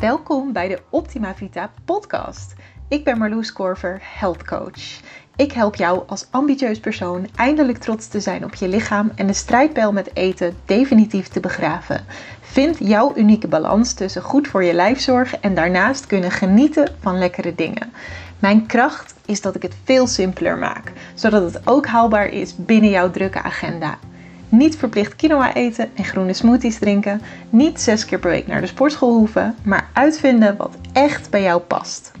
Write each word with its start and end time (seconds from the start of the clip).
Welkom 0.00 0.52
bij 0.52 0.68
de 0.68 0.80
Optima 0.90 1.34
Vita 1.34 1.70
podcast. 1.84 2.54
Ik 2.88 3.04
ben 3.04 3.18
Marloes 3.18 3.52
Korver, 3.52 4.00
health 4.02 4.44
coach. 4.44 5.00
Ik 5.36 5.52
help 5.52 5.74
jou 5.74 6.02
als 6.06 6.26
ambitieus 6.30 6.80
persoon 6.80 7.26
eindelijk 7.34 7.78
trots 7.78 8.08
te 8.08 8.20
zijn 8.20 8.44
op 8.44 8.54
je 8.54 8.68
lichaam 8.68 9.12
en 9.14 9.26
de 9.26 9.32
strijdpijl 9.32 9.92
met 9.92 10.16
eten 10.16 10.56
definitief 10.64 11.28
te 11.28 11.40
begraven. 11.40 12.04
Vind 12.40 12.76
jouw 12.78 13.12
unieke 13.16 13.48
balans 13.48 13.92
tussen 13.92 14.22
goed 14.22 14.48
voor 14.48 14.64
je 14.64 14.72
lijf 14.72 15.00
zorgen 15.00 15.42
en 15.42 15.54
daarnaast 15.54 16.06
kunnen 16.06 16.30
genieten 16.30 16.94
van 17.00 17.18
lekkere 17.18 17.54
dingen. 17.54 17.92
Mijn 18.38 18.66
kracht 18.66 19.14
is 19.26 19.40
dat 19.40 19.54
ik 19.54 19.62
het 19.62 19.76
veel 19.84 20.06
simpeler 20.06 20.58
maak, 20.58 20.92
zodat 21.14 21.52
het 21.52 21.66
ook 21.66 21.86
haalbaar 21.86 22.28
is 22.28 22.56
binnen 22.56 22.90
jouw 22.90 23.10
drukke 23.10 23.42
agenda. 23.42 23.98
Niet 24.48 24.76
verplicht 24.76 25.16
quinoa 25.16 25.54
eten 25.54 25.90
en 25.94 26.04
groene 26.04 26.32
smoothies 26.32 26.78
drinken. 26.78 27.20
Niet 27.50 27.80
zes 27.80 28.04
keer 28.04 28.18
per 28.18 28.30
week 28.30 28.46
naar 28.46 28.60
de 28.60 28.66
sportschool 28.66 29.16
hoeven, 29.16 29.54
maar 29.62 29.90
uitvinden 29.92 30.56
wat 30.56 30.76
echt 30.92 31.30
bij 31.30 31.42
jou 31.42 31.60
past. 31.60 32.12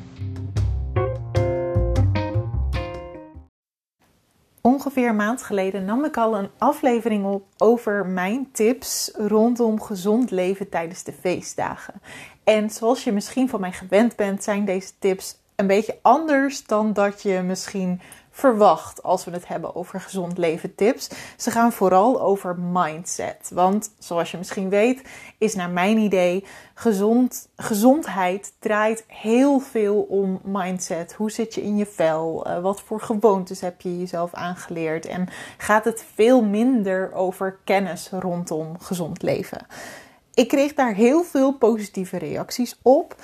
Ongeveer 4.60 5.08
een 5.08 5.16
maand 5.16 5.42
geleden 5.42 5.84
nam 5.84 6.04
ik 6.04 6.16
al 6.16 6.38
een 6.38 6.48
aflevering 6.58 7.24
op 7.24 7.44
over 7.56 8.06
mijn 8.06 8.48
tips 8.52 9.12
rondom 9.14 9.80
gezond 9.80 10.30
leven 10.30 10.68
tijdens 10.68 11.02
de 11.02 11.12
feestdagen. 11.20 11.94
En 12.44 12.70
zoals 12.70 13.04
je 13.04 13.12
misschien 13.12 13.48
van 13.48 13.60
mij 13.60 13.72
gewend 13.72 14.16
bent, 14.16 14.42
zijn 14.42 14.64
deze 14.64 14.90
tips 14.98 15.36
een 15.56 15.66
beetje 15.66 15.98
anders 16.02 16.64
dan 16.64 16.92
dat 16.92 17.22
je 17.22 17.42
misschien 17.46 18.00
verwacht 18.38 19.02
als 19.02 19.24
we 19.24 19.30
het 19.30 19.48
hebben 19.48 19.74
over 19.74 20.00
gezond 20.00 20.38
leven 20.38 20.74
tips. 20.74 21.08
Ze 21.36 21.50
gaan 21.50 21.72
vooral 21.72 22.20
over 22.20 22.58
mindset. 22.58 23.50
Want 23.54 23.90
zoals 23.98 24.30
je 24.30 24.36
misschien 24.38 24.68
weet, 24.68 25.02
is 25.38 25.54
naar 25.54 25.70
mijn 25.70 25.98
idee 25.98 26.44
gezond, 26.74 27.48
gezondheid 27.56 28.52
draait 28.58 29.04
heel 29.06 29.58
veel 29.58 30.00
om 30.00 30.40
mindset. 30.44 31.12
Hoe 31.12 31.30
zit 31.30 31.54
je 31.54 31.62
in 31.62 31.76
je 31.76 31.86
vel? 31.86 32.46
Uh, 32.46 32.60
wat 32.60 32.80
voor 32.80 33.00
gewoontes 33.00 33.60
heb 33.60 33.80
je 33.80 33.98
jezelf 33.98 34.34
aangeleerd? 34.34 35.06
En 35.06 35.28
gaat 35.56 35.84
het 35.84 36.04
veel 36.14 36.44
minder 36.44 37.12
over 37.12 37.58
kennis 37.64 38.10
rondom 38.10 38.78
gezond 38.80 39.22
leven? 39.22 39.66
Ik 40.34 40.48
kreeg 40.48 40.74
daar 40.74 40.94
heel 40.94 41.22
veel 41.22 41.52
positieve 41.52 42.18
reacties 42.18 42.78
op. 42.82 43.16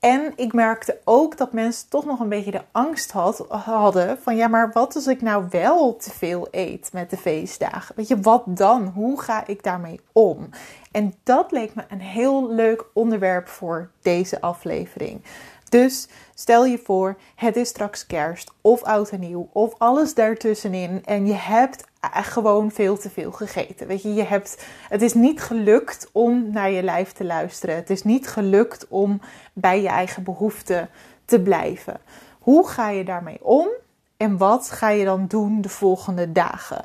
En 0.00 0.32
ik 0.36 0.52
merkte 0.52 1.00
ook 1.04 1.36
dat 1.36 1.52
mensen 1.52 1.88
toch 1.88 2.04
nog 2.04 2.20
een 2.20 2.28
beetje 2.28 2.50
de 2.50 2.62
angst 2.72 3.10
had, 3.10 3.44
hadden 3.48 4.18
van 4.18 4.36
ja, 4.36 4.48
maar 4.48 4.72
wat 4.72 4.94
als 4.94 5.06
ik 5.06 5.22
nou 5.22 5.44
wel 5.50 5.96
te 5.96 6.10
veel 6.10 6.48
eet 6.50 6.90
met 6.92 7.10
de 7.10 7.16
feestdagen? 7.16 7.94
Weet 7.96 8.08
je, 8.08 8.20
wat 8.20 8.42
dan? 8.46 8.86
Hoe 8.86 9.20
ga 9.20 9.46
ik 9.46 9.62
daarmee 9.62 10.00
om? 10.12 10.48
En 10.92 11.14
dat 11.22 11.52
leek 11.52 11.74
me 11.74 11.82
een 11.88 12.00
heel 12.00 12.50
leuk 12.50 12.84
onderwerp 12.92 13.48
voor 13.48 13.90
deze 14.02 14.40
aflevering. 14.40 15.22
Dus 15.68 16.08
stel 16.34 16.64
je 16.64 16.80
voor, 16.84 17.16
het 17.34 17.56
is 17.56 17.68
straks 17.68 18.06
kerst 18.06 18.52
of 18.60 18.82
oud 18.82 19.10
en 19.10 19.20
nieuw 19.20 19.48
of 19.52 19.74
alles 19.78 20.14
daartussenin 20.14 21.02
en 21.04 21.26
je 21.26 21.34
hebt 21.34 21.84
gewoon 22.00 22.70
veel 22.70 22.98
te 22.98 23.10
veel 23.10 23.32
gegeten. 23.32 23.86
Weet 23.86 24.02
je, 24.02 24.14
je 24.14 24.22
hebt, 24.22 24.64
het 24.88 25.02
is 25.02 25.14
niet 25.14 25.42
gelukt 25.42 26.08
om 26.12 26.50
naar 26.52 26.70
je 26.70 26.82
lijf 26.82 27.12
te 27.12 27.24
luisteren. 27.24 27.74
Het 27.74 27.90
is 27.90 28.02
niet 28.02 28.28
gelukt 28.28 28.86
om 28.88 29.20
bij 29.52 29.82
je 29.82 29.88
eigen 29.88 30.22
behoeften 30.22 30.88
te 31.24 31.40
blijven. 31.40 32.00
Hoe 32.38 32.68
ga 32.68 32.90
je 32.90 33.04
daarmee 33.04 33.44
om 33.44 33.68
en 34.16 34.36
wat 34.36 34.70
ga 34.70 34.88
je 34.88 35.04
dan 35.04 35.26
doen 35.26 35.60
de 35.60 35.68
volgende 35.68 36.32
dagen? 36.32 36.84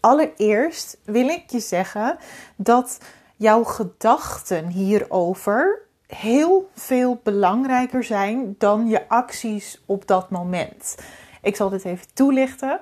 Allereerst 0.00 0.98
wil 1.04 1.28
ik 1.28 1.50
je 1.50 1.60
zeggen 1.60 2.16
dat 2.56 2.98
jouw 3.36 3.64
gedachten 3.64 4.66
hierover 4.66 5.80
heel 6.06 6.70
veel 6.74 7.20
belangrijker 7.22 8.04
zijn 8.04 8.54
dan 8.58 8.88
je 8.88 9.08
acties 9.08 9.82
op 9.86 10.06
dat 10.06 10.30
moment. 10.30 10.96
Ik 11.42 11.56
zal 11.56 11.68
dit 11.68 11.84
even 11.84 12.06
toelichten. 12.14 12.80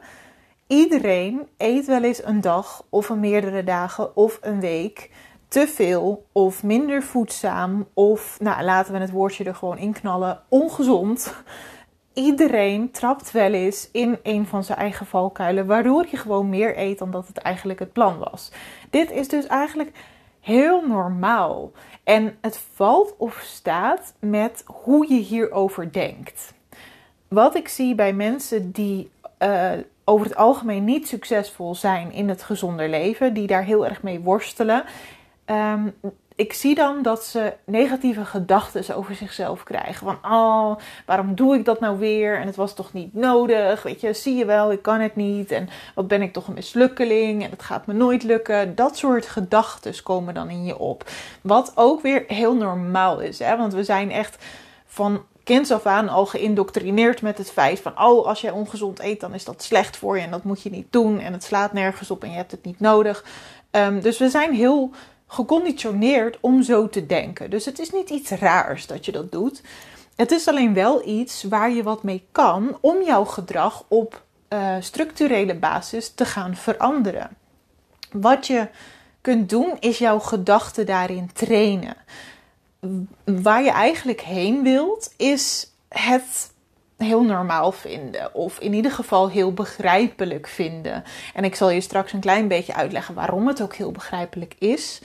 Iedereen 0.71 1.49
eet 1.57 1.87
wel 1.87 2.03
eens 2.03 2.25
een 2.25 2.41
dag 2.41 2.85
of 2.89 3.09
een 3.09 3.21
meerdere 3.21 3.65
dagen 3.65 4.17
of 4.17 4.39
een 4.43 4.61
week 4.61 5.11
te 5.49 5.67
veel 5.67 6.27
of 6.33 6.63
minder 6.63 7.03
voedzaam 7.03 7.87
of, 7.95 8.37
nou 8.41 8.63
laten 8.63 8.93
we 8.93 8.99
het 8.99 9.11
woordje 9.11 9.45
er 9.45 9.55
gewoon 9.55 9.79
in 9.79 9.93
knallen, 9.93 10.43
ongezond. 10.49 11.35
Iedereen 12.13 12.91
trapt 12.91 13.31
wel 13.31 13.53
eens 13.53 13.89
in 13.93 14.19
een 14.23 14.47
van 14.47 14.65
zijn 14.65 14.79
eigen 14.79 15.07
valkuilen, 15.07 15.67
waardoor 15.67 16.07
je 16.11 16.17
gewoon 16.17 16.49
meer 16.49 16.79
eet 16.79 16.99
dan 16.99 17.11
dat 17.11 17.27
het 17.27 17.39
eigenlijk 17.39 17.79
het 17.79 17.93
plan 17.93 18.19
was. 18.19 18.53
Dit 18.91 19.11
is 19.11 19.29
dus 19.29 19.47
eigenlijk 19.47 19.93
heel 20.41 20.87
normaal. 20.87 21.73
En 22.05 22.37
het 22.41 22.61
valt 22.75 23.15
of 23.17 23.41
staat 23.45 24.15
met 24.19 24.65
hoe 24.67 25.13
je 25.15 25.21
hierover 25.21 25.93
denkt. 25.93 26.55
Wat 27.29 27.55
ik 27.55 27.69
zie 27.69 27.95
bij 27.95 28.13
mensen 28.13 28.71
die 28.71 29.11
uh, 29.43 29.71
over 30.05 30.27
het 30.27 30.37
algemeen 30.37 30.85
niet 30.85 31.09
succesvol 31.09 31.75
zijn 31.75 32.13
in 32.13 32.29
het 32.29 32.43
gezonder 32.43 32.89
leven, 32.89 33.35
die 33.35 33.47
daar 33.47 33.65
heel 33.65 33.87
erg 33.87 34.03
mee 34.03 34.21
worstelen. 34.21 34.85
Um, 35.47 35.95
ik 36.41 36.53
zie 36.53 36.75
dan 36.75 37.03
dat 37.03 37.25
ze 37.25 37.53
negatieve 37.65 38.25
gedachten 38.25 38.97
over 38.97 39.15
zichzelf 39.15 39.63
krijgen. 39.63 40.07
Van, 40.07 40.33
oh, 40.33 40.77
waarom 41.07 41.35
doe 41.35 41.55
ik 41.55 41.65
dat 41.65 41.81
nou 41.81 41.99
weer? 41.99 42.39
En 42.39 42.47
het 42.47 42.57
was 42.57 42.75
toch 42.75 42.93
niet 42.93 43.15
nodig? 43.15 43.83
Weet 43.83 44.01
je, 44.01 44.13
zie 44.13 44.37
je 44.37 44.45
wel, 44.45 44.73
ik 44.73 44.83
kan 44.83 45.01
het 45.01 45.17
niet. 45.17 45.51
En 45.51 45.69
wat 45.95 46.09
ben 46.09 46.23
ik 46.23 46.33
toch 46.33 46.49
een 46.49 46.55
mislukkeling? 46.55 47.45
En 47.45 47.51
het 47.51 47.63
gaat 47.63 47.87
me 47.87 47.93
nooit 47.93 48.23
lukken. 48.23 48.75
Dat 48.75 48.97
soort 48.97 49.27
gedachten 49.27 50.03
komen 50.03 50.35
dan 50.35 50.51
in 50.51 50.65
je 50.65 50.79
op. 50.79 51.11
Wat 51.41 51.73
ook 51.75 52.01
weer 52.01 52.25
heel 52.27 52.55
normaal 52.55 53.21
is. 53.21 53.39
Hè? 53.39 53.57
Want 53.57 53.75
we 53.75 53.85
zijn 53.85 54.11
echt 54.11 54.45
van 54.87 55.23
kinds 55.55 55.71
af 55.71 55.87
aan 55.87 56.09
al 56.09 56.27
geïndoctrineerd 56.27 57.23
met 57.23 57.39
het 57.39 57.51
feit 57.51 57.81
van: 57.81 57.93
oh, 58.01 58.27
als 58.27 58.41
jij 58.41 58.51
ongezond 58.51 59.01
eet, 59.01 59.21
dan 59.21 59.35
is 59.35 59.45
dat 59.45 59.63
slecht 59.63 59.97
voor 59.97 60.17
je 60.17 60.23
en 60.23 60.31
dat 60.31 60.45
moet 60.45 60.63
je 60.63 60.71
niet 60.71 60.87
doen. 60.93 61.19
En 61.19 61.33
het 61.33 61.45
slaat 61.45 61.73
nergens 61.73 62.11
op 62.11 62.23
en 62.23 62.31
je 62.31 62.37
hebt 62.37 62.51
het 62.51 62.65
niet 62.65 62.81
nodig. 62.81 63.25
Um, 63.71 64.01
dus 64.01 64.19
we 64.19 64.29
zijn 64.29 64.55
heel 64.55 64.91
geconditioneerd 65.27 66.39
om 66.41 66.63
zo 66.63 66.89
te 66.89 67.07
denken. 67.07 67.51
Dus 67.51 67.65
het 67.65 67.79
is 67.79 67.91
niet 67.91 68.11
iets 68.11 68.31
raars 68.31 68.87
dat 68.87 69.05
je 69.05 69.13
dat 69.13 69.33
doet. 69.33 69.63
Het 70.17 70.31
is 70.31 70.49
alleen 70.49 70.75
wel 70.75 71.09
iets 71.09 71.43
waar 71.43 71.71
je 71.71 71.83
wat 71.83 72.03
mee 72.03 72.27
kan 72.33 72.79
om 72.81 73.03
jouw 73.03 73.25
gedrag 73.25 73.85
op 73.89 74.23
uh, 74.49 74.77
structurele 74.81 75.55
basis 75.55 76.09
te 76.15 76.25
gaan 76.25 76.57
veranderen. 76.57 77.37
Wat 78.13 78.47
je 78.47 78.69
kunt 79.21 79.49
doen 79.49 79.77
is 79.81 79.99
jouw 79.99 80.19
gedachten 80.19 80.87
daarin 80.87 81.31
trainen. 81.33 81.97
Waar 83.25 83.63
je 83.63 83.71
eigenlijk 83.71 84.21
heen 84.21 84.63
wilt 84.63 85.15
is 85.17 85.73
het 85.89 86.53
heel 86.97 87.23
normaal 87.23 87.73
vinden. 87.73 88.35
Of 88.35 88.59
in 88.59 88.73
ieder 88.73 88.91
geval 88.91 89.31
heel 89.31 89.53
begrijpelijk 89.53 90.47
vinden. 90.49 91.05
En 91.35 91.45
ik 91.45 91.55
zal 91.55 91.71
je 91.71 91.81
straks 91.81 92.13
een 92.13 92.21
klein 92.21 92.49
beetje 92.49 92.75
uitleggen 92.75 93.15
waarom 93.15 93.47
het 93.47 93.63
ook 93.63 93.75
heel 93.75 93.93
begrijpelijk 93.93 94.55
is. 94.59 95.01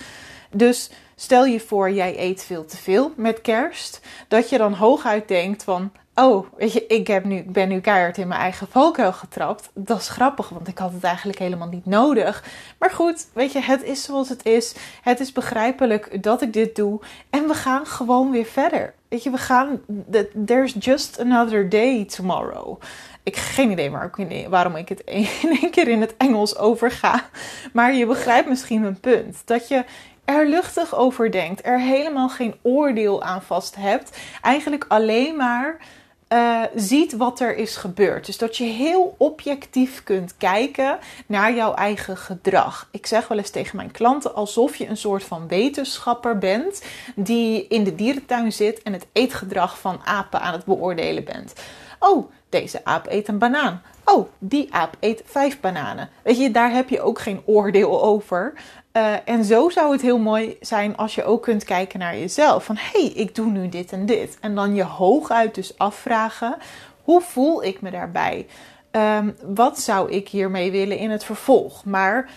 Dus 0.51 0.89
stel 1.15 1.45
je 1.45 1.59
voor, 1.59 1.91
jij 1.91 2.19
eet 2.19 2.43
veel 2.43 2.65
te 2.65 2.77
veel 2.77 3.13
met 3.15 3.41
kerst. 3.41 4.01
Dat 4.27 4.49
je 4.49 4.57
dan 4.57 4.73
hooguit 4.73 5.27
denkt 5.27 5.63
van. 5.63 5.91
Oh, 6.15 6.45
weet 6.57 6.73
je, 6.73 6.85
ik, 6.87 7.07
heb 7.07 7.23
nu, 7.23 7.43
ben 7.43 7.67
nu 7.67 7.79
keihard 7.79 8.17
in 8.17 8.27
mijn 8.27 8.39
eigen 8.39 8.67
valkuil 8.67 9.13
getrapt. 9.13 9.69
Dat 9.73 9.99
is 9.99 10.09
grappig, 10.09 10.49
want 10.49 10.67
ik 10.67 10.77
had 10.77 10.93
het 10.93 11.03
eigenlijk 11.03 11.39
helemaal 11.39 11.67
niet 11.67 11.85
nodig. 11.85 12.43
Maar 12.79 12.91
goed, 12.91 13.27
weet 13.33 13.51
je, 13.51 13.59
het 13.59 13.83
is 13.83 14.03
zoals 14.03 14.29
het 14.29 14.45
is. 14.45 14.75
Het 15.01 15.19
is 15.19 15.31
begrijpelijk 15.31 16.23
dat 16.23 16.41
ik 16.41 16.53
dit 16.53 16.75
doe. 16.75 16.99
En 17.29 17.47
we 17.47 17.53
gaan 17.53 17.85
gewoon 17.85 18.31
weer 18.31 18.45
verder. 18.45 18.93
Weet 19.07 19.23
je, 19.23 19.29
we 19.29 19.37
gaan. 19.37 19.81
There's 20.45 20.75
just 20.79 21.19
another 21.19 21.69
day 21.69 22.05
tomorrow. 22.05 22.81
Ik 23.23 23.35
heb 23.35 23.43
geen 23.43 23.71
idee 23.71 23.91
waarom 24.49 24.75
ik 24.75 24.89
het 24.89 25.01
in 25.41 25.57
één 25.61 25.71
keer 25.71 25.87
in 25.87 26.01
het 26.01 26.17
Engels 26.17 26.57
overga. 26.57 27.29
Maar 27.73 27.93
je 27.93 28.05
begrijpt 28.05 28.49
misschien 28.49 28.81
mijn 28.81 28.99
punt. 28.99 29.41
Dat 29.45 29.67
je 29.67 29.83
er 30.25 30.47
luchtig 30.47 30.95
over 30.95 31.31
denkt, 31.31 31.65
er 31.65 31.79
helemaal 31.79 32.29
geen 32.29 32.55
oordeel 32.61 33.23
aan 33.23 33.41
vast 33.41 33.75
hebt, 33.75 34.17
eigenlijk 34.41 34.85
alleen 34.87 35.35
maar 35.35 35.77
uh, 36.35 36.61
ziet 36.75 37.17
wat 37.17 37.39
er 37.39 37.55
is 37.55 37.75
gebeurd. 37.75 38.25
Dus 38.25 38.37
dat 38.37 38.57
je 38.57 38.63
heel 38.63 39.15
objectief 39.17 40.03
kunt 40.03 40.37
kijken 40.37 40.99
naar 41.25 41.55
jouw 41.55 41.73
eigen 41.73 42.17
gedrag. 42.17 42.87
Ik 42.91 43.05
zeg 43.05 43.27
wel 43.27 43.37
eens 43.37 43.49
tegen 43.49 43.75
mijn 43.75 43.91
klanten 43.91 44.35
alsof 44.35 44.75
je 44.75 44.87
een 44.87 44.97
soort 44.97 45.23
van 45.23 45.47
wetenschapper 45.47 46.37
bent 46.37 46.83
die 47.15 47.67
in 47.67 47.83
de 47.83 47.95
dierentuin 47.95 48.53
zit 48.53 48.81
en 48.81 48.93
het 48.93 49.07
eetgedrag 49.11 49.79
van 49.79 49.99
apen 50.03 50.41
aan 50.41 50.53
het 50.53 50.65
beoordelen 50.65 51.23
bent. 51.23 51.53
Oh, 51.99 52.31
deze 52.49 52.85
aap 52.85 53.05
eet 53.09 53.27
een 53.27 53.37
banaan. 53.37 53.81
Oh, 54.05 54.27
die 54.39 54.73
aap 54.73 54.97
eet 54.99 55.21
vijf 55.25 55.59
bananen. 55.59 56.09
Weet 56.23 56.39
je, 56.39 56.51
daar 56.51 56.71
heb 56.71 56.89
je 56.89 57.01
ook 57.01 57.19
geen 57.19 57.41
oordeel 57.45 58.03
over. 58.03 58.53
Uh, 58.93 59.13
en 59.25 59.43
zo 59.43 59.69
zou 59.69 59.91
het 59.91 60.01
heel 60.01 60.19
mooi 60.19 60.57
zijn 60.61 60.97
als 60.97 61.15
je 61.15 61.23
ook 61.23 61.41
kunt 61.41 61.63
kijken 61.63 61.99
naar 61.99 62.17
jezelf. 62.17 62.65
Van 62.65 62.77
hé, 62.77 63.01
hey, 63.01 63.11
ik 63.11 63.35
doe 63.35 63.51
nu 63.51 63.69
dit 63.69 63.91
en 63.91 64.05
dit. 64.05 64.37
En 64.41 64.55
dan 64.55 64.75
je 64.75 64.83
hooguit 64.83 65.55
dus 65.55 65.77
afvragen: 65.77 66.57
hoe 67.03 67.21
voel 67.21 67.63
ik 67.63 67.81
me 67.81 67.91
daarbij? 67.91 68.47
Um, 68.91 69.35
wat 69.43 69.79
zou 69.79 70.11
ik 70.11 70.27
hiermee 70.27 70.71
willen 70.71 70.97
in 70.97 71.09
het 71.11 71.23
vervolg? 71.23 71.85
Maar 71.85 72.29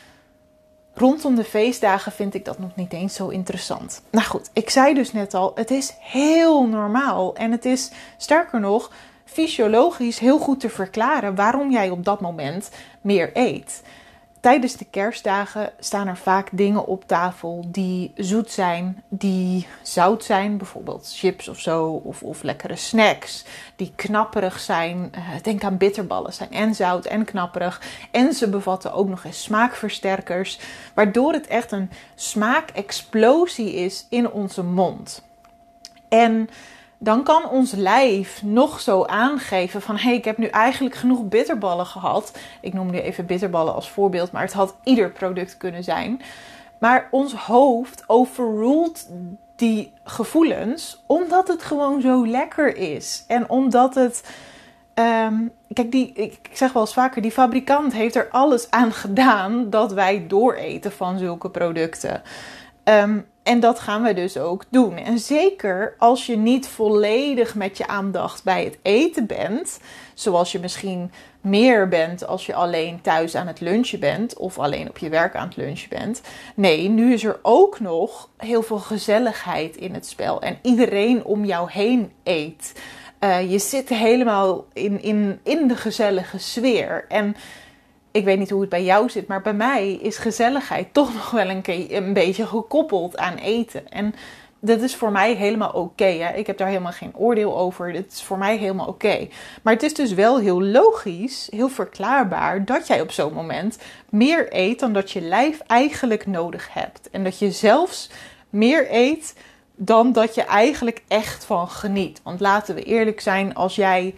Rondom 0.98 1.34
de 1.34 1.44
feestdagen 1.44 2.12
vind 2.12 2.34
ik 2.34 2.44
dat 2.44 2.58
nog 2.58 2.74
niet 2.74 2.92
eens 2.92 3.14
zo 3.14 3.28
interessant. 3.28 4.02
Nou 4.10 4.26
goed, 4.26 4.50
ik 4.52 4.70
zei 4.70 4.94
dus 4.94 5.12
net 5.12 5.34
al, 5.34 5.52
het 5.54 5.70
is 5.70 5.94
heel 6.00 6.66
normaal. 6.66 7.34
En 7.34 7.50
het 7.50 7.64
is 7.64 7.90
sterker 8.16 8.60
nog, 8.60 8.92
fysiologisch 9.32 10.18
heel 10.18 10.38
goed 10.38 10.60
te 10.60 10.68
verklaren 10.68 11.34
waarom 11.34 11.70
jij 11.70 11.90
op 11.90 12.04
dat 12.04 12.20
moment 12.20 12.70
meer 13.00 13.30
eet. 13.32 13.82
Tijdens 14.40 14.76
de 14.76 14.84
kerstdagen 14.90 15.72
staan 15.78 16.06
er 16.06 16.16
vaak 16.16 16.48
dingen 16.52 16.86
op 16.86 17.06
tafel 17.06 17.64
die 17.66 18.12
zoet 18.16 18.50
zijn, 18.50 19.02
die 19.08 19.66
zout 19.82 20.24
zijn, 20.24 20.56
bijvoorbeeld 20.56 21.12
chips 21.14 21.48
of 21.48 21.58
zo, 21.58 22.00
of, 22.04 22.22
of 22.22 22.42
lekkere 22.42 22.76
snacks, 22.76 23.44
die 23.76 23.92
knapperig 23.96 24.60
zijn. 24.60 25.12
Uh, 25.14 25.42
denk 25.42 25.64
aan 25.64 25.76
bitterballen, 25.76 26.32
zijn 26.32 26.50
en 26.50 26.74
zout 26.74 27.04
en 27.04 27.24
knapperig. 27.24 27.82
En 28.10 28.32
ze 28.32 28.48
bevatten 28.48 28.92
ook 28.92 29.08
nog 29.08 29.24
eens 29.24 29.42
smaakversterkers, 29.42 30.58
waardoor 30.94 31.32
het 31.32 31.46
echt 31.46 31.72
een 31.72 31.90
smaakexplosie 32.14 33.74
is 33.74 34.06
in 34.08 34.30
onze 34.30 34.62
mond. 34.62 35.22
En 36.08 36.48
dan 36.98 37.22
kan 37.22 37.48
ons 37.48 37.72
lijf 37.72 38.42
nog 38.42 38.80
zo 38.80 39.04
aangeven 39.04 39.82
van 39.82 39.96
hé, 39.96 40.02
hey, 40.02 40.14
ik 40.14 40.24
heb 40.24 40.38
nu 40.38 40.46
eigenlijk 40.46 40.94
genoeg 40.94 41.28
bitterballen 41.28 41.86
gehad. 41.86 42.38
Ik 42.60 42.72
noem 42.72 42.90
nu 42.90 42.98
even 42.98 43.26
bitterballen 43.26 43.74
als 43.74 43.90
voorbeeld, 43.90 44.32
maar 44.32 44.42
het 44.42 44.52
had 44.52 44.76
ieder 44.84 45.10
product 45.10 45.56
kunnen 45.56 45.84
zijn. 45.84 46.20
Maar 46.80 47.08
ons 47.10 47.34
hoofd 47.34 48.04
overruled 48.06 49.10
die 49.56 49.92
gevoelens 50.04 51.02
omdat 51.06 51.48
het 51.48 51.62
gewoon 51.62 52.00
zo 52.00 52.26
lekker 52.26 52.76
is. 52.76 53.24
En 53.26 53.50
omdat 53.50 53.94
het. 53.94 54.30
Um, 54.94 55.52
kijk, 55.72 55.92
die, 55.92 56.12
ik, 56.12 56.38
zeg 56.52 56.72
wel 56.72 56.82
eens 56.82 56.92
vaker, 56.92 57.22
die 57.22 57.30
fabrikant 57.30 57.92
heeft 57.92 58.14
er 58.14 58.28
alles 58.30 58.70
aan 58.70 58.92
gedaan 58.92 59.70
dat 59.70 59.92
wij 59.92 60.26
dooreten 60.26 60.92
van 60.92 61.18
zulke 61.18 61.50
producten. 61.50 62.22
Um, 62.84 63.26
en 63.48 63.60
dat 63.60 63.78
gaan 63.80 64.02
we 64.02 64.14
dus 64.14 64.38
ook 64.38 64.64
doen. 64.70 64.96
En 64.96 65.18
zeker 65.18 65.94
als 65.98 66.26
je 66.26 66.36
niet 66.36 66.68
volledig 66.68 67.54
met 67.54 67.78
je 67.78 67.86
aandacht 67.86 68.44
bij 68.44 68.64
het 68.64 68.78
eten 68.82 69.26
bent, 69.26 69.80
zoals 70.14 70.52
je 70.52 70.58
misschien 70.58 71.10
meer 71.40 71.88
bent 71.88 72.26
als 72.26 72.46
je 72.46 72.54
alleen 72.54 73.00
thuis 73.00 73.34
aan 73.34 73.46
het 73.46 73.60
lunchen 73.60 74.00
bent 74.00 74.36
of 74.36 74.58
alleen 74.58 74.88
op 74.88 74.98
je 74.98 75.08
werk 75.08 75.34
aan 75.34 75.46
het 75.48 75.56
lunchen 75.56 75.88
bent. 75.88 76.20
Nee, 76.54 76.88
nu 76.88 77.12
is 77.12 77.24
er 77.24 77.38
ook 77.42 77.80
nog 77.80 78.28
heel 78.36 78.62
veel 78.62 78.78
gezelligheid 78.78 79.76
in 79.76 79.94
het 79.94 80.06
spel 80.06 80.42
en 80.42 80.58
iedereen 80.62 81.24
om 81.24 81.44
jou 81.44 81.70
heen 81.70 82.12
eet. 82.24 82.80
Uh, 83.20 83.50
je 83.50 83.58
zit 83.58 83.88
helemaal 83.88 84.66
in, 84.72 85.02
in, 85.02 85.40
in 85.42 85.68
de 85.68 85.76
gezellige 85.76 86.38
sfeer. 86.38 87.04
En 87.08 87.36
ik 88.10 88.24
weet 88.24 88.38
niet 88.38 88.50
hoe 88.50 88.60
het 88.60 88.70
bij 88.70 88.84
jou 88.84 89.10
zit, 89.10 89.26
maar 89.26 89.42
bij 89.42 89.54
mij 89.54 89.92
is 89.92 90.16
gezelligheid 90.16 90.92
toch 90.94 91.14
nog 91.14 91.30
wel 91.30 91.48
een, 91.48 92.12
beetje 92.12 92.46
gekoppeld 92.46 93.16
aan 93.16 93.34
eten. 93.36 93.88
En 93.88 94.14
dat 94.60 94.80
is 94.80 94.96
voor 94.96 95.12
mij 95.12 95.34
helemaal 95.34 95.70
oké. 95.70 96.06
ik 96.34 96.46
heb 96.46 96.58
daar 96.58 96.68
helemaal 96.68 96.92
geen 96.92 97.16
oordeel 97.16 97.58
over. 97.58 97.92
Dat 97.92 98.04
is 98.10 98.22
voor 98.22 98.38
mij 98.38 98.56
helemaal 98.56 98.86
oké. 98.86 99.28
Maar 99.62 99.72
het 99.72 99.82
is 99.82 99.94
dus 99.94 100.12
wel 100.12 100.38
heel 100.38 100.62
logisch, 100.62 101.48
heel 101.50 101.68
verklaarbaar 101.68 102.64
dat 102.64 102.86
jij 102.86 103.00
op 103.00 103.10
zo'n 103.10 103.32
moment 103.32 103.78
meer 104.08 104.46
eet 104.50 104.80
dan 104.80 104.92
dat 104.92 105.10
je 105.10 105.20
lijf 105.20 105.60
eigenlijk 105.66 106.26
nodig 106.26 106.68
hebt. 106.72 107.10
En 107.10 107.24
dat 107.24 107.38
je 107.38 107.50
zelfs 107.50 108.10
meer 108.50 108.86
eet 108.90 109.34
dan 109.76 110.12
dat 110.12 110.34
je 110.34 110.42
eigenlijk 110.42 111.02
echt 111.08 111.44
van 111.44 111.68
geniet. 111.68 112.20
Want 112.22 112.40
laten 112.40 112.74
we 112.74 112.82
eerlijk 112.82 113.20
zijn, 113.20 113.54
als 113.54 113.74
jij 113.74 114.14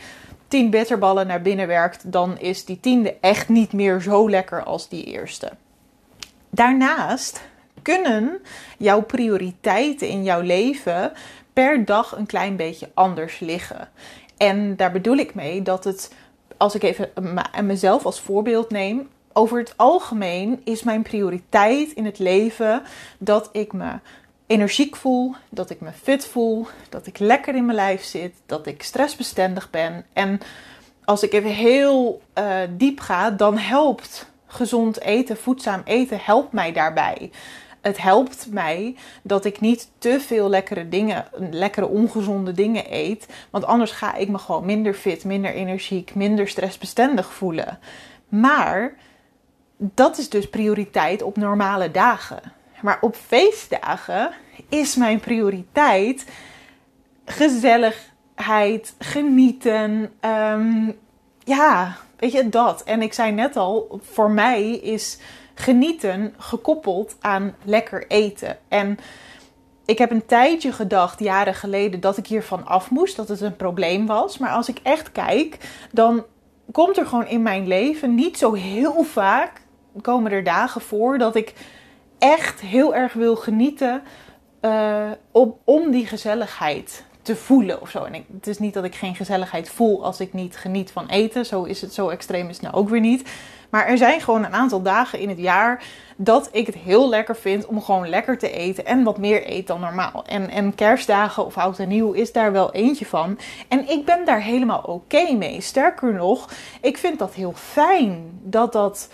10 0.50 0.70
bitterballen 0.70 1.26
naar 1.26 1.42
binnen 1.42 1.66
werkt, 1.66 2.12
dan 2.12 2.38
is 2.38 2.64
die 2.64 2.80
tiende 2.80 3.16
echt 3.20 3.48
niet 3.48 3.72
meer 3.72 4.00
zo 4.00 4.30
lekker 4.30 4.62
als 4.62 4.88
die 4.88 5.04
eerste. 5.04 5.52
Daarnaast 6.50 7.42
kunnen 7.82 8.38
jouw 8.78 9.02
prioriteiten 9.02 10.08
in 10.08 10.22
jouw 10.22 10.40
leven 10.40 11.12
per 11.52 11.84
dag 11.84 12.16
een 12.16 12.26
klein 12.26 12.56
beetje 12.56 12.90
anders 12.94 13.40
liggen. 13.40 13.88
En 14.36 14.76
daar 14.76 14.92
bedoel 14.92 15.16
ik 15.16 15.34
mee 15.34 15.62
dat 15.62 15.84
het, 15.84 16.14
als 16.56 16.74
ik 16.74 16.82
even 16.82 17.10
mezelf 17.62 18.04
als 18.04 18.20
voorbeeld 18.20 18.70
neem, 18.70 19.08
over 19.32 19.58
het 19.58 19.74
algemeen 19.76 20.60
is 20.64 20.82
mijn 20.82 21.02
prioriteit 21.02 21.92
in 21.92 22.04
het 22.04 22.18
leven 22.18 22.82
dat 23.18 23.48
ik 23.52 23.72
me 23.72 23.92
energiek 24.50 24.96
voel, 24.96 25.34
dat 25.48 25.70
ik 25.70 25.80
me 25.80 25.90
fit 26.02 26.26
voel, 26.26 26.66
dat 26.88 27.06
ik 27.06 27.18
lekker 27.18 27.54
in 27.54 27.64
mijn 27.64 27.76
lijf 27.76 28.02
zit, 28.02 28.34
dat 28.46 28.66
ik 28.66 28.82
stressbestendig 28.82 29.70
ben. 29.70 30.04
En 30.12 30.40
als 31.04 31.22
ik 31.22 31.32
even 31.32 31.50
heel 31.50 32.22
uh, 32.38 32.56
diep 32.70 33.00
ga, 33.00 33.30
dan 33.30 33.58
helpt 33.58 34.30
gezond 34.46 35.00
eten, 35.00 35.36
voedzaam 35.36 35.82
eten, 35.84 36.18
helpt 36.22 36.52
mij 36.52 36.72
daarbij. 36.72 37.30
Het 37.80 38.02
helpt 38.02 38.46
mij 38.50 38.96
dat 39.22 39.44
ik 39.44 39.60
niet 39.60 39.90
te 39.98 40.20
veel 40.20 40.48
lekkere 40.48 40.88
dingen, 40.88 41.24
lekkere 41.50 41.88
ongezonde 41.88 42.52
dingen 42.52 42.84
eet. 42.94 43.26
Want 43.50 43.64
anders 43.64 43.90
ga 43.90 44.14
ik 44.14 44.28
me 44.28 44.38
gewoon 44.38 44.64
minder 44.64 44.94
fit, 44.94 45.24
minder 45.24 45.54
energiek, 45.54 46.14
minder 46.14 46.48
stressbestendig 46.48 47.32
voelen. 47.32 47.78
Maar 48.28 48.94
dat 49.76 50.18
is 50.18 50.28
dus 50.28 50.48
prioriteit 50.48 51.22
op 51.22 51.36
normale 51.36 51.90
dagen. 51.90 52.58
Maar 52.82 52.98
op 53.00 53.16
feestdagen 53.16 54.30
is 54.68 54.96
mijn 54.96 55.20
prioriteit 55.20 56.24
gezelligheid, 57.24 58.94
genieten. 58.98 60.12
Um, 60.20 60.98
ja, 61.44 61.96
weet 62.16 62.32
je 62.32 62.48
dat. 62.48 62.82
En 62.82 63.02
ik 63.02 63.12
zei 63.12 63.32
net 63.32 63.56
al, 63.56 64.00
voor 64.02 64.30
mij 64.30 64.70
is 64.70 65.18
genieten 65.54 66.34
gekoppeld 66.38 67.16
aan 67.20 67.54
lekker 67.64 68.06
eten. 68.08 68.58
En 68.68 68.98
ik 69.84 69.98
heb 69.98 70.10
een 70.10 70.26
tijdje 70.26 70.72
gedacht, 70.72 71.20
jaren 71.20 71.54
geleden, 71.54 72.00
dat 72.00 72.16
ik 72.16 72.26
hiervan 72.26 72.66
af 72.66 72.90
moest, 72.90 73.16
dat 73.16 73.28
het 73.28 73.40
een 73.40 73.56
probleem 73.56 74.06
was. 74.06 74.38
Maar 74.38 74.50
als 74.50 74.68
ik 74.68 74.78
echt 74.82 75.12
kijk, 75.12 75.56
dan 75.92 76.24
komt 76.72 76.96
er 76.96 77.06
gewoon 77.06 77.26
in 77.26 77.42
mijn 77.42 77.66
leven 77.66 78.14
niet 78.14 78.38
zo 78.38 78.52
heel 78.52 79.02
vaak, 79.02 79.62
komen 80.00 80.32
er 80.32 80.44
dagen 80.44 80.80
voor 80.80 81.18
dat 81.18 81.36
ik 81.36 81.54
echt 82.20 82.60
heel 82.60 82.94
erg 82.94 83.12
wil 83.12 83.36
genieten 83.36 84.02
uh, 84.62 85.10
om 85.64 85.90
die 85.90 86.06
gezelligheid 86.06 87.04
te 87.22 87.36
voelen 87.36 87.80
of 87.80 87.90
zo. 87.90 88.04
En 88.04 88.14
ik, 88.14 88.24
het 88.32 88.46
is 88.46 88.58
niet 88.58 88.74
dat 88.74 88.84
ik 88.84 88.94
geen 88.94 89.14
gezelligheid 89.14 89.68
voel 89.68 90.04
als 90.04 90.20
ik 90.20 90.32
niet 90.32 90.56
geniet 90.56 90.90
van 90.90 91.06
eten. 91.06 91.46
Zo 91.46 91.62
is 91.62 91.80
het, 91.80 91.94
zo 91.94 92.08
extreem 92.08 92.48
is 92.48 92.54
het 92.54 92.62
nou 92.62 92.74
ook 92.74 92.88
weer 92.88 93.00
niet. 93.00 93.30
Maar 93.70 93.86
er 93.86 93.98
zijn 93.98 94.20
gewoon 94.20 94.44
een 94.44 94.54
aantal 94.54 94.82
dagen 94.82 95.18
in 95.18 95.28
het 95.28 95.38
jaar 95.38 95.84
dat 96.16 96.48
ik 96.52 96.66
het 96.66 96.74
heel 96.74 97.08
lekker 97.08 97.36
vind 97.36 97.66
om 97.66 97.82
gewoon 97.82 98.08
lekker 98.08 98.38
te 98.38 98.50
eten 98.50 98.86
en 98.86 99.02
wat 99.02 99.18
meer 99.18 99.50
eet 99.50 99.66
dan 99.66 99.80
normaal. 99.80 100.24
En, 100.26 100.50
en 100.50 100.74
kerstdagen 100.74 101.46
of 101.46 101.56
oud 101.56 101.78
en 101.78 101.88
nieuw 101.88 102.12
is 102.12 102.32
daar 102.32 102.52
wel 102.52 102.72
eentje 102.72 103.06
van. 103.06 103.38
En 103.68 103.88
ik 103.88 104.04
ben 104.04 104.24
daar 104.24 104.42
helemaal 104.42 104.82
oké 104.82 105.32
mee. 105.32 105.60
Sterker 105.60 106.14
nog, 106.14 106.50
ik 106.80 106.98
vind 106.98 107.18
dat 107.18 107.34
heel 107.34 107.52
fijn 107.52 108.40
dat 108.42 108.72
dat 108.72 109.08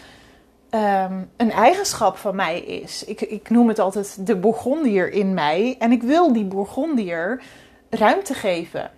Ehm, 0.76 1.23
een 1.37 1.52
eigenschap 1.52 2.16
van 2.16 2.37
mij 2.37 2.61
is. 2.61 3.04
Ik, 3.04 3.21
ik 3.21 3.50
noem 3.50 3.68
het 3.68 3.78
altijd 3.78 4.26
de 4.26 4.37
Bourgondier 4.37 5.12
in 5.12 5.35
mij. 5.35 5.76
En 5.78 5.92
ik 5.92 6.02
wil 6.02 6.33
die 6.33 6.45
Bourgondier 6.45 7.42
ruimte 7.90 8.35
geven. 8.35 8.90